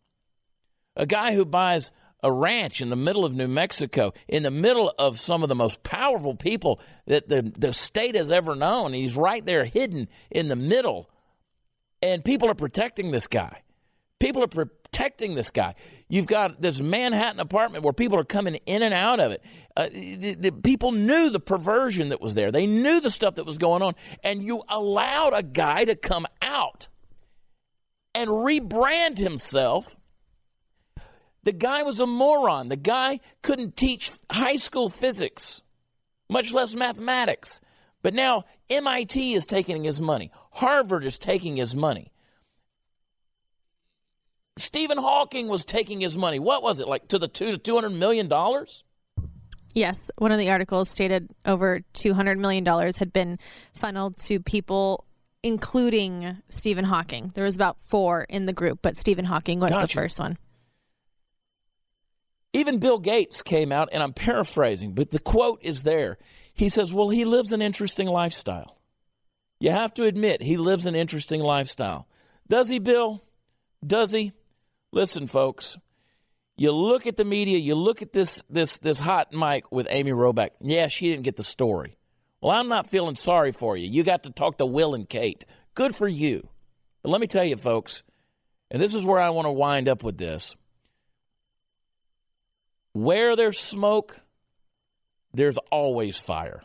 [0.95, 1.91] A guy who buys
[2.23, 5.55] a ranch in the middle of New Mexico, in the middle of some of the
[5.55, 8.93] most powerful people that the, the state has ever known.
[8.93, 11.09] He's right there hidden in the middle.
[12.01, 13.61] And people are protecting this guy.
[14.19, 14.47] People are
[14.97, 15.75] protecting this guy.
[16.09, 19.43] You've got this Manhattan apartment where people are coming in and out of it.
[19.75, 23.45] Uh, the, the people knew the perversion that was there, they knew the stuff that
[23.45, 23.93] was going on.
[24.23, 26.87] And you allowed a guy to come out
[28.15, 29.95] and rebrand himself
[31.43, 32.67] the guy was a moron.
[32.67, 35.61] The guy couldn't teach high school physics.
[36.29, 37.61] much less mathematics.
[38.01, 42.11] But now MIT is taking his money, Harvard is taking his money.
[44.58, 46.39] Stephen Hawking was taking his money.
[46.39, 48.84] What was it like to the two to two hundred million dollars?
[49.74, 53.38] Yes, one of the articles stated over two hundred million dollars had been
[53.74, 55.05] funneled to people,
[55.43, 57.32] including Stephen Hawking.
[57.36, 59.88] There was about four in the group, but Stephen Hawking was Gotcha.
[59.88, 60.38] the first one.
[62.53, 66.18] Even Bill Gates came out, and I'm paraphrasing, but the quote is there.
[66.53, 68.80] He says, Well, he lives an interesting lifestyle.
[69.60, 72.08] You have to admit, he lives an interesting lifestyle.
[72.47, 73.24] Does he, Bill?
[73.86, 74.32] Does he?
[74.91, 75.77] Listen, folks.
[76.55, 80.11] You look at the media, you look at this this this hot mic with Amy
[80.11, 80.49] Robach.
[80.59, 81.97] Yeah, she didn't get the story.
[82.41, 83.88] Well, I'm not feeling sorry for you.
[83.88, 85.45] You got to talk to Will and Kate.
[85.75, 86.49] Good for you.
[87.03, 88.01] But let me tell you, folks,
[88.71, 90.55] and this is where I want to wind up with this.
[92.93, 94.19] Where there's smoke,
[95.33, 96.63] there's always fire.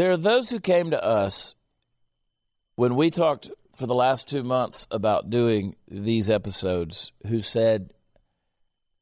[0.00, 1.54] There are those who came to us
[2.74, 7.92] when we talked for the last two months about doing these episodes who said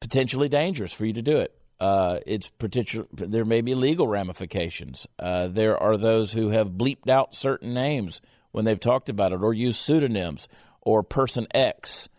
[0.01, 1.57] potentially dangerous for you to do it.
[1.79, 3.07] Uh, it's potential.
[3.13, 5.07] There may be legal ramifications.
[5.17, 8.19] Uh, there are those who have bleeped out certain names
[8.51, 10.49] when they've talked about it, or used pseudonyms,
[10.81, 12.09] or person X.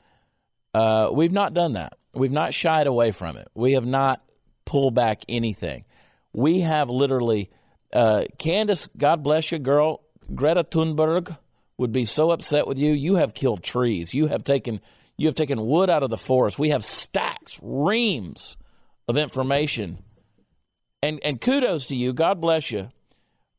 [0.73, 1.99] Uh, we've not done that.
[2.15, 3.49] We've not shied away from it.
[3.53, 4.23] We have not
[4.65, 5.85] pulled back anything.
[6.33, 7.51] We have literally,
[7.93, 10.03] uh, Candace, God bless you, girl.
[10.35, 11.37] Greta Thunberg
[11.77, 12.93] would be so upset with you.
[12.93, 14.15] You have killed trees.
[14.15, 14.81] You have taken
[15.17, 16.59] you have taken wood out of the forest.
[16.59, 18.57] We have stacks, reams
[19.09, 19.99] of information.
[21.03, 22.13] And and kudos to you.
[22.13, 22.91] God bless you.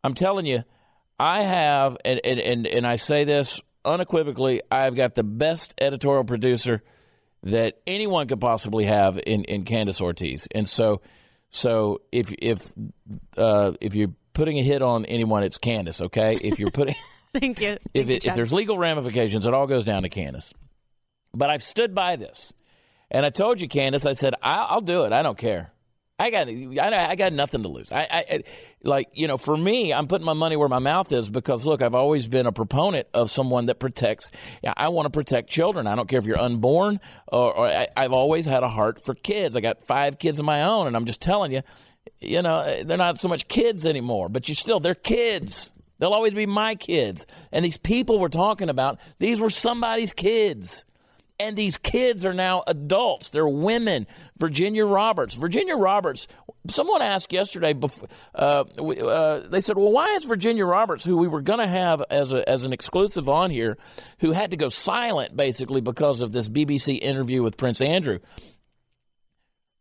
[0.04, 0.64] I'm telling you,
[1.20, 6.24] I have and and and, and I say this unequivocally, I've got the best editorial
[6.24, 6.82] producer
[7.44, 10.48] that anyone could possibly have in, in Candace Ortiz.
[10.54, 11.02] And so
[11.50, 12.72] so if if
[13.38, 16.38] uh, if you're putting a hit on anyone, it's Candace, okay?
[16.42, 16.96] If you're putting
[17.34, 17.78] Thank you.
[17.94, 20.54] if, Thank you, if there's legal ramifications, it all goes down to Candace.
[21.34, 22.54] But I've stood by this,
[23.10, 25.14] and I told you, Candace, I said I'll, I'll do it.
[25.14, 25.72] I don't care.
[26.22, 27.92] I got I, I got nothing to lose.
[27.92, 28.44] I, I, I
[28.84, 31.82] like you know for me, I'm putting my money where my mouth is because look,
[31.82, 34.30] I've always been a proponent of someone that protects.
[34.64, 35.88] I want to protect children.
[35.88, 39.16] I don't care if you're unborn or, or I, I've always had a heart for
[39.16, 39.56] kids.
[39.56, 41.62] I got five kids of my own, and I'm just telling you,
[42.20, 45.72] you know, they're not so much kids anymore, but you still they're kids.
[46.00, 47.28] They'll always be my kids.
[47.52, 50.84] And these people we're talking about, these were somebody's kids.
[51.40, 53.30] And these kids are now adults.
[53.30, 54.06] They're women.
[54.38, 55.34] Virginia Roberts.
[55.34, 56.28] Virginia Roberts.
[56.68, 57.74] Someone asked yesterday.
[57.74, 61.68] Before, uh, uh, they said, "Well, why is Virginia Roberts, who we were going to
[61.68, 63.80] have as a, as an exclusive on here,
[64.20, 68.20] who had to go silent basically because of this BBC interview with Prince Andrew?"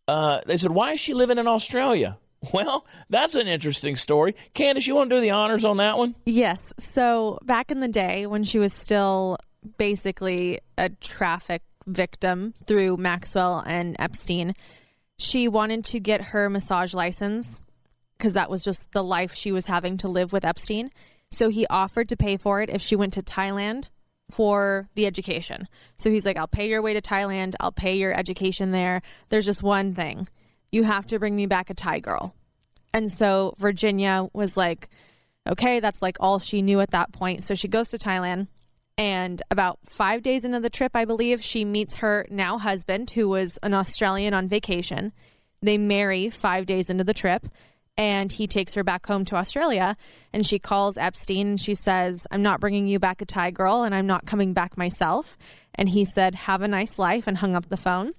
[0.08, 2.18] Uh, they said, "Why is she living in Australia?"
[2.54, 4.34] Well, that's an interesting story.
[4.54, 6.14] Candace, you want to do the honors on that one?
[6.24, 6.72] Yes.
[6.78, 9.36] So back in the day when she was still
[9.76, 14.54] basically a traffic victim through Maxwell and Epstein,
[15.18, 17.60] she wanted to get her massage license
[18.16, 20.90] because that was just the life she was having to live with Epstein.
[21.30, 23.90] So he offered to pay for it if she went to Thailand
[24.30, 25.68] for the education.
[25.96, 29.02] So he's like, I'll pay your way to Thailand, I'll pay your education there.
[29.28, 30.26] There's just one thing
[30.72, 32.34] you have to bring me back a Thai girl.
[32.92, 34.88] And so Virginia was like,
[35.48, 37.42] okay, that's like all she knew at that point.
[37.42, 38.48] So she goes to Thailand.
[38.98, 43.28] And about five days into the trip, I believe, she meets her now husband, who
[43.28, 45.12] was an Australian on vacation.
[45.62, 47.46] They marry five days into the trip,
[48.00, 49.94] and he takes her back home to Australia.
[50.32, 53.94] And she calls Epstein she says, I'm not bringing you back a Thai girl, and
[53.94, 55.36] I'm not coming back myself.
[55.74, 58.14] And he said, Have a nice life, and hung up the phone.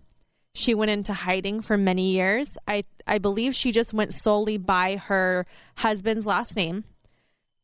[0.54, 2.60] She went into hiding for many years.
[2.68, 6.84] I, I believe she just went solely by her husband's last name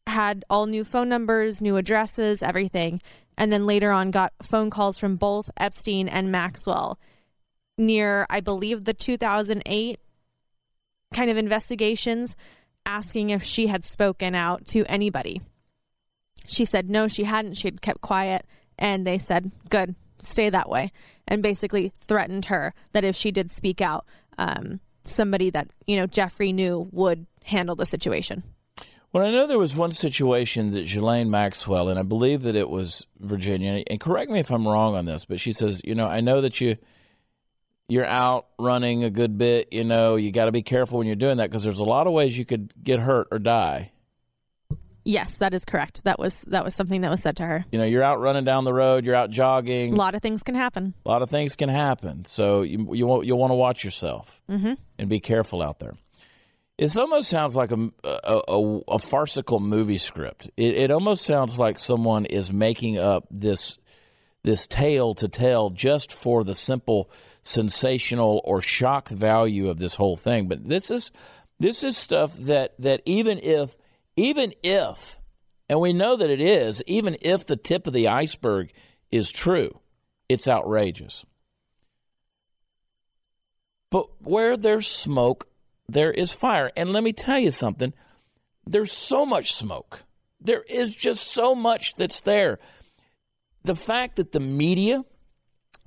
[0.07, 3.01] had all new phone numbers, new addresses, everything.
[3.37, 6.97] And then later on got phone calls from both Epstein and Maxwell
[7.77, 9.99] near, I believe, the 2008
[11.13, 12.35] kind of investigations
[12.85, 15.41] asking if she had spoken out to anybody.
[16.45, 17.55] She said no, she hadn't.
[17.55, 18.45] She had kept quiet.
[18.79, 20.91] And they said, good, stay that way.
[21.27, 24.05] And basically threatened her that if she did speak out,
[24.37, 28.43] um, somebody that, you know, Jeffrey knew would handle the situation.
[29.11, 32.69] Well, I know there was one situation that Ghislaine Maxwell, and I believe that it
[32.69, 36.05] was Virginia, and correct me if I'm wrong on this, but she says, you know,
[36.05, 36.77] I know that you
[37.89, 41.15] you're out running a good bit, you know, you got to be careful when you're
[41.15, 43.91] doing that because there's a lot of ways you could get hurt or die.
[45.03, 46.03] Yes, that is correct.
[46.03, 47.65] That was that was something that was said to her.
[47.71, 49.93] You know, you're out running down the road, you're out jogging.
[49.93, 50.93] A lot of things can happen.
[51.05, 52.25] A lot of things can happen.
[52.25, 54.73] So you you want you'll want to watch yourself Mm-hmm.
[54.99, 55.93] and be careful out there.
[56.77, 60.49] It almost sounds like a, a, a, a farcical movie script.
[60.57, 63.77] It, it almost sounds like someone is making up this
[64.43, 67.09] this tale to tell just for the simple
[67.47, 70.47] sensational or shock value of this whole thing.
[70.47, 71.11] But this is
[71.59, 73.75] this is stuff that that even if
[74.15, 75.19] even if
[75.69, 78.71] and we know that it is, even if the tip of the iceberg
[79.11, 79.79] is true,
[80.29, 81.25] it's outrageous.
[83.89, 85.47] But where there's smoke,
[85.87, 86.71] there is fire.
[86.75, 87.93] And let me tell you something
[88.65, 90.03] there's so much smoke.
[90.41, 92.59] There is just so much that's there.
[93.63, 95.03] The fact that the media,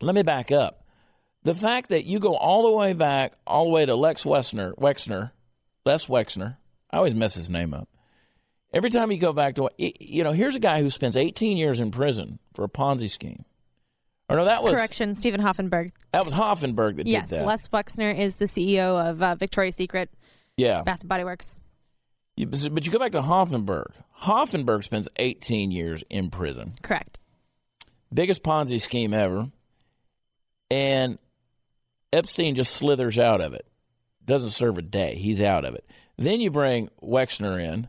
[0.00, 0.79] let me back up.
[1.42, 4.74] The fact that you go all the way back, all the way to Lex Wexner,
[4.76, 5.30] Wexner,
[5.86, 6.56] Les Wexner,
[6.90, 7.88] I always mess his name up.
[8.72, 11.80] Every time you go back to, you know, here's a guy who spends 18 years
[11.80, 13.44] in prison for a Ponzi scheme.
[14.28, 15.90] Or no, that was Correction, Steven Hoffenberg.
[16.12, 17.46] That was Hoffenberg that yes, did that.
[17.46, 20.08] Les Wexner is the CEO of uh, Victoria's Secret,
[20.56, 21.56] yeah, Bath and Body Works.
[22.36, 23.90] You- but you go back to Hoffenberg.
[24.22, 26.74] Hoffenberg spends 18 years in prison.
[26.82, 27.18] Correct.
[28.12, 29.50] Biggest Ponzi scheme ever.
[30.70, 31.18] And
[32.12, 33.66] Epstein just slithers out of it.
[34.24, 35.16] Doesn't serve a day.
[35.16, 35.84] He's out of it.
[36.16, 37.88] Then you bring Wexner in,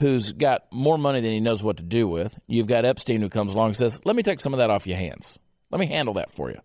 [0.00, 2.38] who's got more money than he knows what to do with.
[2.46, 4.86] You've got Epstein who comes along and says, Let me take some of that off
[4.86, 5.38] your hands.
[5.70, 6.60] Let me handle that for you.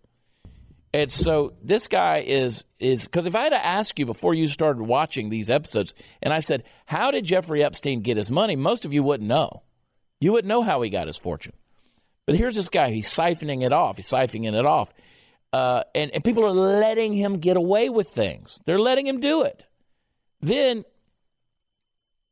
[0.94, 4.46] And so this guy is is because if I had to ask you before you
[4.46, 8.84] started watching these episodes, and I said, "How did Jeffrey Epstein get his money?" Most
[8.84, 9.62] of you wouldn't know.
[10.20, 11.54] You wouldn't know how he got his fortune.
[12.26, 13.96] But here's this guy; he's siphoning it off.
[13.96, 14.92] He's siphoning it off,
[15.52, 18.60] uh, and and people are letting him get away with things.
[18.64, 19.64] They're letting him do it.
[20.40, 20.84] Then,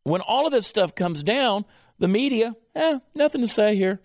[0.05, 1.64] when all of this stuff comes down,
[1.99, 4.01] the media, eh, nothing to say here.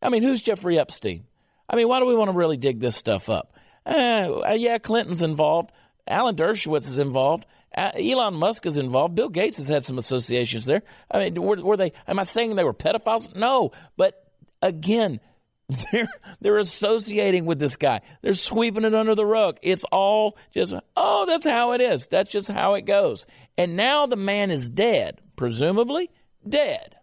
[0.00, 1.24] I mean, who's Jeffrey Epstein?
[1.68, 3.54] I mean, why do we want to really dig this stuff up?
[3.84, 5.72] Uh, yeah, Clinton's involved.
[6.06, 7.46] Alan Dershowitz is involved.
[7.76, 9.14] Elon Musk is involved.
[9.14, 10.82] Bill Gates has had some associations there.
[11.10, 11.92] I mean, were, were they?
[12.06, 13.34] Am I saying they were pedophiles?
[13.36, 14.24] No, but
[14.62, 15.20] again,
[15.92, 16.08] they're
[16.40, 18.00] they're associating with this guy.
[18.22, 19.58] They're sweeping it under the rug.
[19.62, 22.06] It's all just oh, that's how it is.
[22.06, 23.26] That's just how it goes.
[23.56, 26.10] And now the man is dead, presumably
[26.48, 26.96] dead.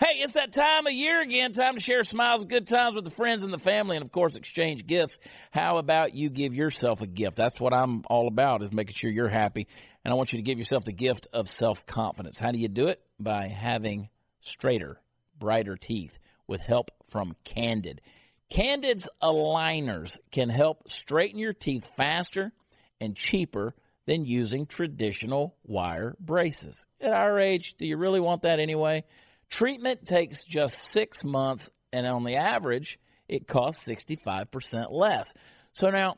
[0.00, 1.52] Hey, it's that time of year again.
[1.52, 4.10] Time to share smiles, and good times with the friends and the family, and of
[4.10, 5.18] course, exchange gifts.
[5.50, 7.36] How about you give yourself a gift?
[7.36, 9.66] That's what I'm all about, is making sure you're happy.
[10.02, 12.38] And I want you to give yourself the gift of self confidence.
[12.38, 13.02] How do you do it?
[13.18, 14.08] By having
[14.40, 14.98] straighter,
[15.38, 18.00] brighter teeth with help from Candid.
[18.48, 22.52] Candid's aligners can help straighten your teeth faster
[23.02, 23.74] and cheaper
[24.06, 26.86] than using traditional wire braces.
[27.02, 29.04] At our age, do you really want that anyway?
[29.50, 32.98] Treatment takes just six months, and on the average,
[33.28, 35.34] it costs 65% less.
[35.72, 36.16] So now,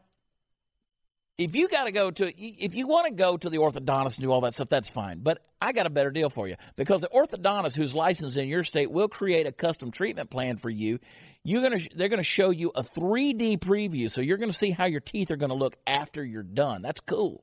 [1.38, 4.24] if you got to go to, if you want to go to the orthodontist and
[4.24, 5.20] do all that stuff, that's fine.
[5.20, 8.62] But I got a better deal for you because the orthodontist who's licensed in your
[8.62, 10.98] state will create a custom treatment plan for you.
[11.42, 15.00] You're gonna, they're to show you a 3D preview, so you're to see how your
[15.00, 16.82] teeth are to look after you're done.
[16.82, 17.42] That's cool.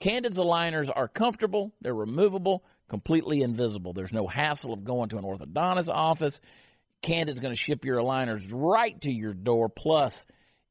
[0.00, 3.92] Candid's aligners are comfortable, they're removable, completely invisible.
[3.92, 6.40] There's no hassle of going to an orthodontist office.
[7.02, 9.68] Candid's going to ship your aligners right to your door.
[9.68, 10.26] Plus,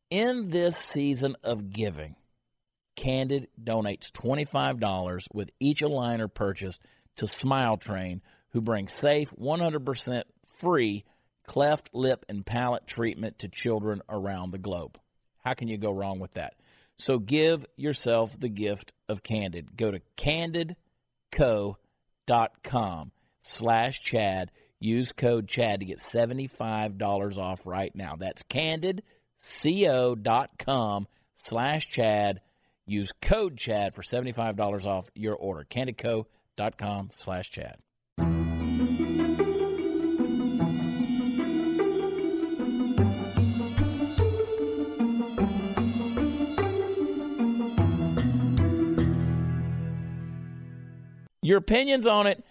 [0.10, 2.16] in this season of giving,
[2.96, 6.82] Candid donates $25 with each aligner purchased
[7.18, 10.24] to Smile Train, who brings safe, 100%
[10.60, 11.04] free
[11.46, 14.98] cleft lip and palate treatment to children around the globe.
[15.44, 16.54] How can you go wrong with that?
[16.98, 19.76] So give yourself the gift of Candid.
[19.76, 21.76] Go to candidco.com
[23.42, 24.52] slash Chad.
[24.80, 28.16] Use code Chad to get $75 off right now.
[28.18, 32.42] That's candidco.com slash Chad.
[32.86, 35.66] Use code Chad for $75 off your order.
[35.70, 37.78] candidco.com slash Chad.
[51.54, 52.44] Your opinions on it,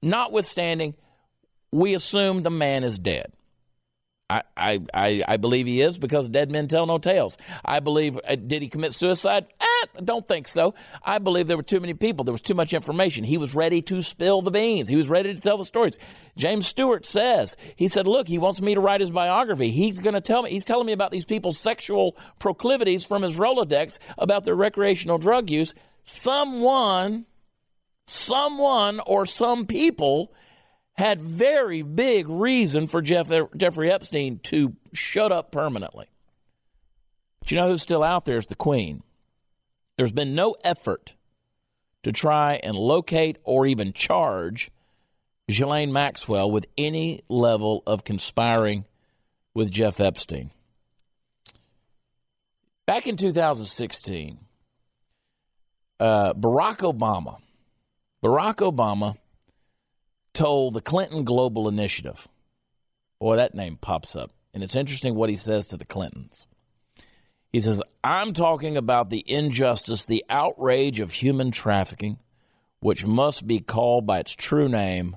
[0.00, 0.94] notwithstanding,
[1.72, 3.30] we assume the man is dead.
[4.30, 7.36] I, I, I, believe he is because dead men tell no tales.
[7.62, 9.46] I believe, uh, did he commit suicide?
[9.60, 10.74] I don't think so.
[11.02, 12.24] I believe there were too many people.
[12.24, 13.24] There was too much information.
[13.24, 14.88] He was ready to spill the beans.
[14.88, 15.98] He was ready to tell the stories.
[16.34, 19.70] James Stewart says, he said, look, he wants me to write his biography.
[19.70, 23.36] He's going to tell me, he's telling me about these people's sexual proclivities from his
[23.36, 25.74] Rolodex about their recreational drug use.
[26.04, 27.26] Someone,
[28.06, 30.32] someone or some people
[30.94, 36.06] had very big reason for Jeff, Jeffrey Epstein to shut up permanently.
[37.40, 39.02] But you know who's still out there is the Queen.
[39.96, 41.14] There's been no effort
[42.02, 44.70] to try and locate or even charge
[45.48, 48.84] Ghislaine Maxwell with any level of conspiring
[49.54, 50.50] with Jeff Epstein.
[52.86, 54.38] Back in 2016,
[55.98, 57.38] uh, Barack Obama,
[58.26, 59.16] Barack Obama
[60.34, 62.26] told the Clinton Global Initiative.
[63.20, 64.32] Boy, that name pops up.
[64.52, 66.48] And it's interesting what he says to the Clintons.
[67.52, 72.18] He says, I'm talking about the injustice, the outrage of human trafficking,
[72.80, 75.16] which must be called by its true name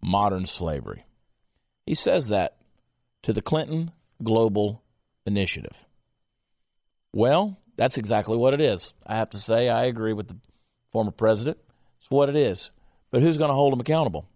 [0.00, 1.04] modern slavery.
[1.86, 2.56] He says that
[3.24, 3.90] to the Clinton
[4.22, 4.80] Global
[5.26, 5.84] Initiative.
[7.12, 8.94] Well, that's exactly what it is.
[9.04, 10.36] I have to say, I agree with the
[10.92, 11.58] former president.
[11.98, 12.70] It's what it is.
[13.10, 14.28] But who's going to hold them accountable?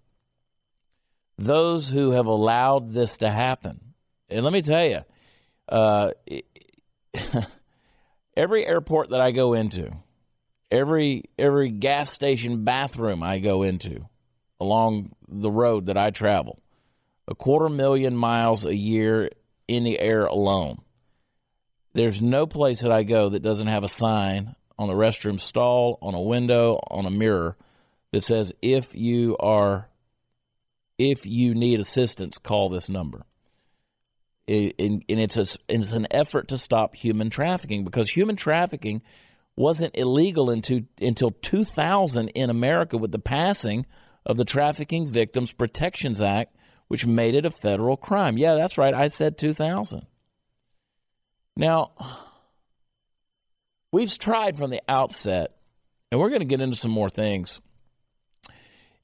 [1.38, 3.80] Those who have allowed this to happen.
[4.28, 5.00] And let me tell you,
[5.68, 6.12] uh,
[8.36, 9.92] every airport that I go into,
[10.70, 14.08] every every gas station bathroom I go into
[14.60, 16.60] along the road that I travel,
[17.26, 19.30] a quarter million miles a year
[19.66, 20.82] in the air alone.
[21.92, 25.98] There's no place that I go that doesn't have a sign on the restroom stall,
[26.00, 27.54] on a window, on a mirror
[28.12, 29.88] that says if you are
[30.98, 33.24] if you need assistance, call this number.
[34.48, 39.02] and it's a, it's an effort to stop human trafficking because human trafficking
[39.56, 43.86] wasn't illegal into, until 2000 in America with the passing
[44.26, 46.54] of the Trafficking Victims Protections Act,
[46.88, 48.36] which made it a federal crime.
[48.36, 48.92] Yeah, that's right.
[48.92, 50.06] I said 2000.
[51.56, 51.92] Now,
[53.92, 55.56] we've tried from the outset,
[56.10, 57.60] and we're going to get into some more things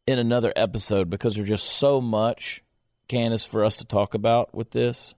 [0.07, 2.63] in another episode because there's just so much,
[3.09, 5.15] Candace, for us to talk about with this.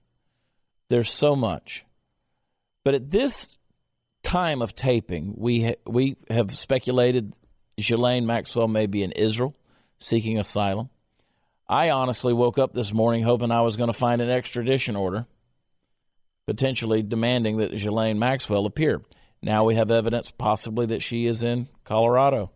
[0.88, 1.84] There's so much.
[2.84, 3.58] But at this
[4.22, 7.34] time of taping, we ha- we have speculated
[7.76, 9.54] Ghislaine Maxwell may be in Israel
[9.98, 10.88] seeking asylum.
[11.68, 15.26] I honestly woke up this morning hoping I was going to find an extradition order,
[16.46, 19.02] potentially demanding that Ghislaine Maxwell appear.
[19.42, 22.50] Now we have evidence possibly that she is in Colorado.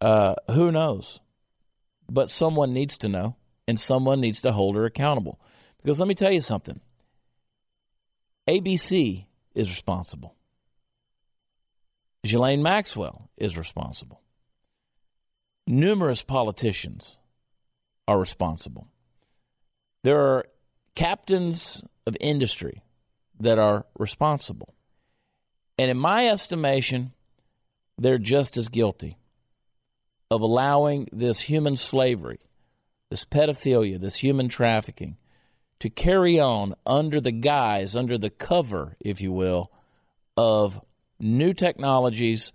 [0.00, 1.20] Uh, who knows?
[2.10, 3.36] But someone needs to know,
[3.66, 5.40] and someone needs to hold her accountable.
[5.78, 6.80] Because let me tell you something
[8.48, 10.34] ABC is responsible,
[12.22, 14.20] Ghislaine Maxwell is responsible,
[15.66, 17.18] numerous politicians
[18.06, 18.88] are responsible.
[20.04, 20.44] There are
[20.94, 22.82] captains of industry
[23.40, 24.74] that are responsible.
[25.78, 27.12] And in my estimation,
[27.96, 29.16] they're just as guilty
[30.30, 32.40] of allowing this human slavery,
[33.10, 35.16] this pedophilia, this human trafficking
[35.80, 39.70] to carry on under the guise, under the cover, if you will,
[40.36, 40.80] of
[41.20, 42.52] new technologies,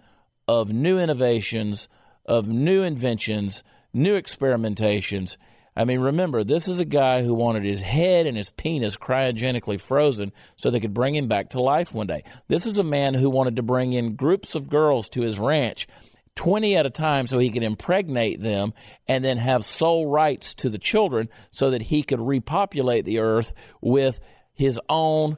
[0.47, 1.87] of new innovations,
[2.25, 3.63] of new inventions,
[3.93, 5.37] new experimentations.
[5.75, 9.81] I mean, remember, this is a guy who wanted his head and his penis cryogenically
[9.81, 12.23] frozen so they could bring him back to life one day.
[12.47, 15.87] This is a man who wanted to bring in groups of girls to his ranch
[16.35, 18.73] 20 at a time so he could impregnate them
[19.07, 23.53] and then have sole rights to the children so that he could repopulate the earth
[23.81, 24.19] with
[24.53, 25.37] his own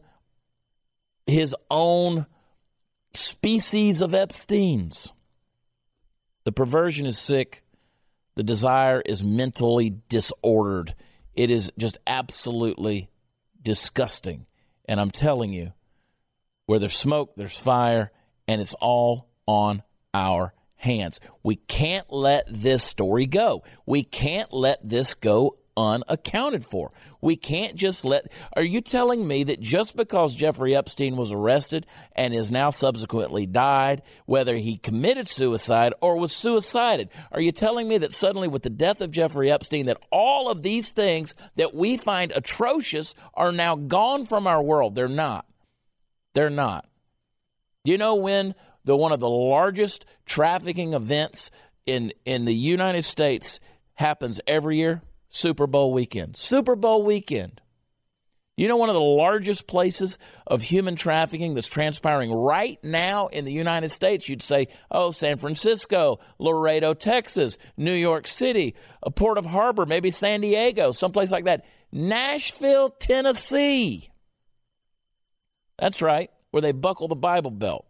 [1.28, 2.28] his own
[3.14, 5.12] species of Epstein's.
[6.44, 7.64] The perversion is sick.
[8.36, 10.94] The desire is mentally disordered.
[11.34, 13.10] It is just absolutely
[13.62, 14.46] disgusting.
[14.86, 15.74] And I'm telling you,
[16.66, 18.12] where there's smoke, there's fire,
[18.48, 19.84] and it's all on
[20.14, 21.20] our hands.
[21.44, 23.64] We can't let this story go.
[23.86, 26.92] We can't let this go unaccounted for.
[27.22, 28.32] We can't just let.
[28.54, 33.46] Are you telling me that just because Jeffrey Epstein was arrested and is now subsequently
[33.46, 38.64] died, whether he committed suicide or was suicided, are you telling me that suddenly with
[38.64, 43.52] the death of Jeffrey Epstein, that all of these things that we find atrocious are
[43.52, 44.96] now gone from our world?
[44.96, 45.46] They're not.
[46.34, 46.88] They're not.
[47.84, 51.52] Do you know when the one of the largest trafficking events
[51.86, 53.60] in in the United States
[53.94, 55.02] happens every year?
[55.36, 56.38] Super Bowl weekend.
[56.38, 57.60] Super Bowl weekend.
[58.56, 60.18] You know, one of the largest places
[60.48, 65.38] of human trafficking that's transpiring right now in the United States, you'd say, oh, San
[65.38, 71.44] Francisco, Laredo, Texas, New York City, a Port of Harbor, maybe San Diego, someplace like
[71.44, 71.66] that.
[71.92, 74.10] Nashville, Tennessee.
[75.78, 77.85] That's right, where they buckle the Bible Belt.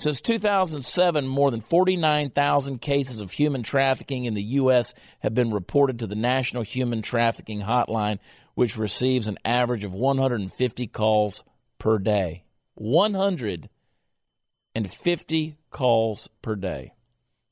[0.00, 4.94] Since 2007, more than 49,000 cases of human trafficking in the U.S.
[5.18, 8.18] have been reported to the National Human Trafficking Hotline,
[8.54, 11.44] which receives an average of 150 calls
[11.78, 12.44] per day.
[12.76, 16.94] 150 calls per day.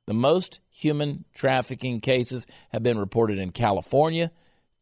[0.07, 4.33] The most human trafficking cases have been reported in California,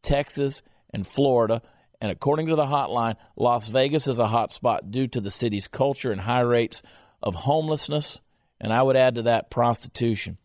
[0.01, 0.61] Texas,
[0.93, 1.61] and Florida.
[1.99, 6.13] And according to the hotline, Las Vegas is a hotspot due to the city's culture
[6.13, 6.81] and high rates
[7.21, 8.19] of homelessness,
[8.59, 10.37] and I would add to that prostitution.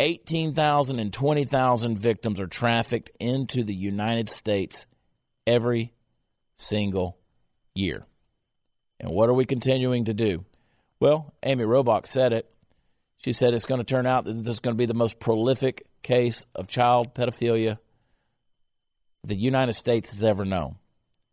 [0.00, 4.86] 18,000 and 20,000 victims are trafficked into the United States
[5.46, 5.92] every
[6.56, 7.18] single
[7.74, 8.06] year.
[9.00, 10.44] And what are we continuing to do?
[11.00, 12.50] Well, Amy Robach said it.
[13.18, 15.18] She said it's going to turn out that this is going to be the most
[15.18, 17.78] prolific case of child pedophilia
[19.22, 20.76] the United States has ever known.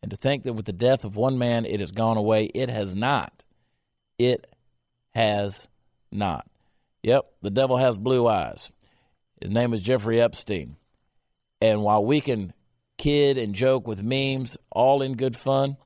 [0.02, 2.70] And to think that with the death of one man, it has gone away, it
[2.70, 3.44] has not.
[4.18, 4.51] It
[5.14, 5.68] has
[6.12, 6.48] not.
[7.04, 8.72] Yep, the devil has blue eyes.
[9.42, 10.76] His name is Jeffrey Epstein.
[11.60, 12.54] And while we can
[12.98, 15.78] kid and joke with memes, all in good fun,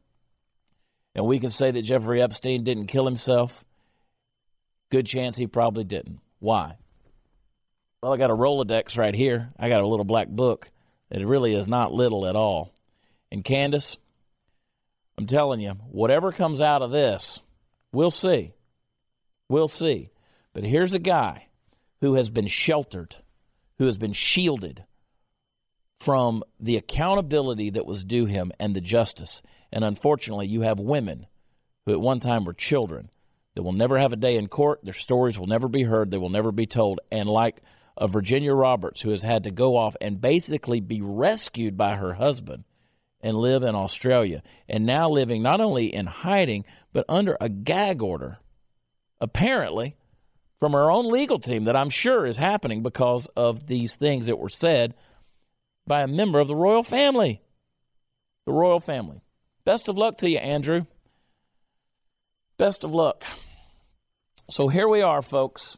[1.15, 3.63] and we can say that Jeffrey Epstein didn't kill himself,
[4.91, 6.19] good chance he probably didn't.
[6.39, 6.75] Why?
[8.03, 9.49] Well, I got a Rolodex right here.
[9.57, 10.69] I got a little black book
[11.09, 12.73] that really is not little at all.
[13.31, 13.97] And Candace,
[15.17, 17.39] I'm telling you, whatever comes out of this,
[17.93, 18.53] we'll see.
[19.49, 20.09] We'll see.
[20.53, 21.47] But here's a guy
[22.01, 23.17] who has been sheltered,
[23.77, 24.85] who has been shielded
[25.99, 29.41] from the accountability that was due him and the justice.
[29.71, 31.27] And unfortunately, you have women
[31.85, 33.09] who at one time were children
[33.55, 34.81] that will never have a day in court.
[34.83, 36.99] Their stories will never be heard, they will never be told.
[37.11, 37.61] And like
[37.97, 42.13] a Virginia Roberts, who has had to go off and basically be rescued by her
[42.13, 42.65] husband
[43.21, 48.03] and live in Australia, and now living not only in hiding, but under a gag
[48.03, 48.37] order
[49.21, 49.95] apparently,
[50.59, 54.39] from our own legal team that I'm sure is happening because of these things that
[54.39, 54.95] were said
[55.85, 57.41] by a member of the royal family.
[58.45, 59.21] The royal family.
[59.63, 60.85] Best of luck to you, Andrew.
[62.57, 63.23] Best of luck.
[64.49, 65.77] So here we are, folks.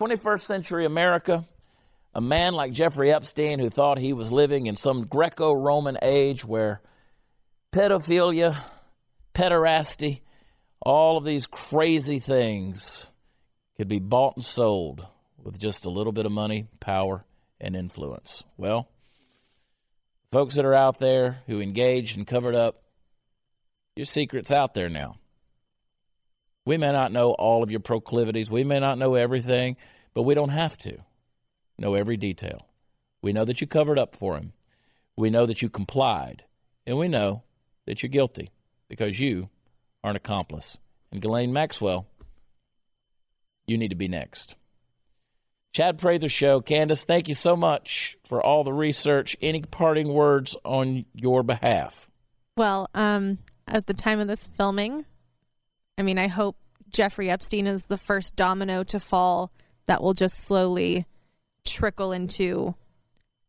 [0.00, 1.44] 21st century America.
[2.14, 6.44] A man like Jeffrey Epstein who thought he was living in some Greco Roman age
[6.44, 6.82] where
[7.72, 8.58] pedophilia,
[9.34, 10.20] pederasty,
[10.84, 13.10] all of these crazy things
[13.76, 15.06] could be bought and sold
[15.42, 17.24] with just a little bit of money, power,
[17.60, 18.44] and influence.
[18.56, 18.88] Well,
[20.30, 22.82] folks that are out there who engaged and covered up,
[23.96, 25.16] your secret's out there now.
[26.64, 29.76] We may not know all of your proclivities, we may not know everything,
[30.14, 30.98] but we don't have to
[31.78, 32.68] know every detail.
[33.20, 34.52] We know that you covered up for him.
[35.16, 36.44] We know that you complied.
[36.86, 37.44] And we know
[37.86, 38.50] that you're guilty
[38.88, 39.48] because you
[40.02, 40.78] are an accomplice.
[41.10, 42.06] And Ghislaine Maxwell,
[43.66, 44.56] you need to be next.
[45.72, 46.60] Chad Prather Show.
[46.60, 49.36] Candace, thank you so much for all the research.
[49.40, 52.08] Any parting words on your behalf?
[52.56, 55.06] Well, um, at the time of this filming,
[55.96, 56.56] I mean, I hope
[56.90, 59.50] Jeffrey Epstein is the first domino to fall
[59.86, 61.06] that will just slowly
[61.64, 62.74] trickle into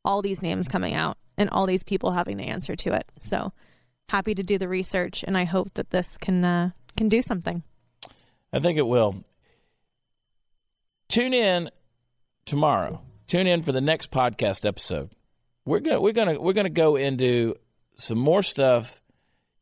[0.05, 3.05] all these names coming out and all these people having to answer to it.
[3.19, 3.51] So
[4.09, 7.63] happy to do the research, and I hope that this can uh, can do something.
[8.51, 9.23] I think it will.
[11.07, 11.69] Tune in
[12.45, 13.01] tomorrow.
[13.27, 15.09] Tune in for the next podcast episode.
[15.65, 17.55] We're gonna we're gonna we're gonna go into
[17.95, 19.01] some more stuff,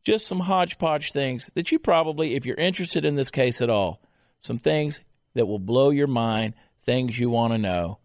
[0.03, 4.01] just some hodgepodge things that you probably, if you're interested in this case at all,
[4.39, 5.01] some things
[5.35, 7.99] that will blow your mind, things you want to know.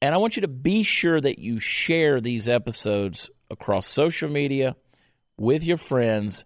[0.00, 4.76] And I want you to be sure that you share these episodes across social media
[5.38, 6.44] with your friends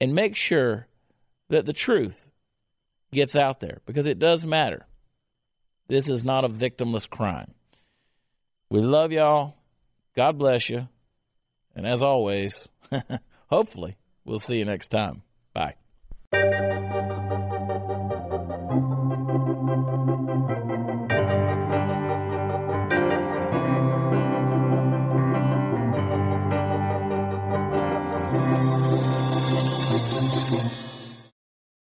[0.00, 0.86] and make sure
[1.48, 2.30] that the truth
[3.12, 4.86] gets out there because it does matter.
[5.88, 7.54] This is not a victimless crime.
[8.70, 9.56] We love y'all.
[10.16, 10.88] God bless you.
[11.74, 12.68] And as always,
[13.48, 15.22] hopefully, we'll see you next time.
[15.52, 15.74] Bye.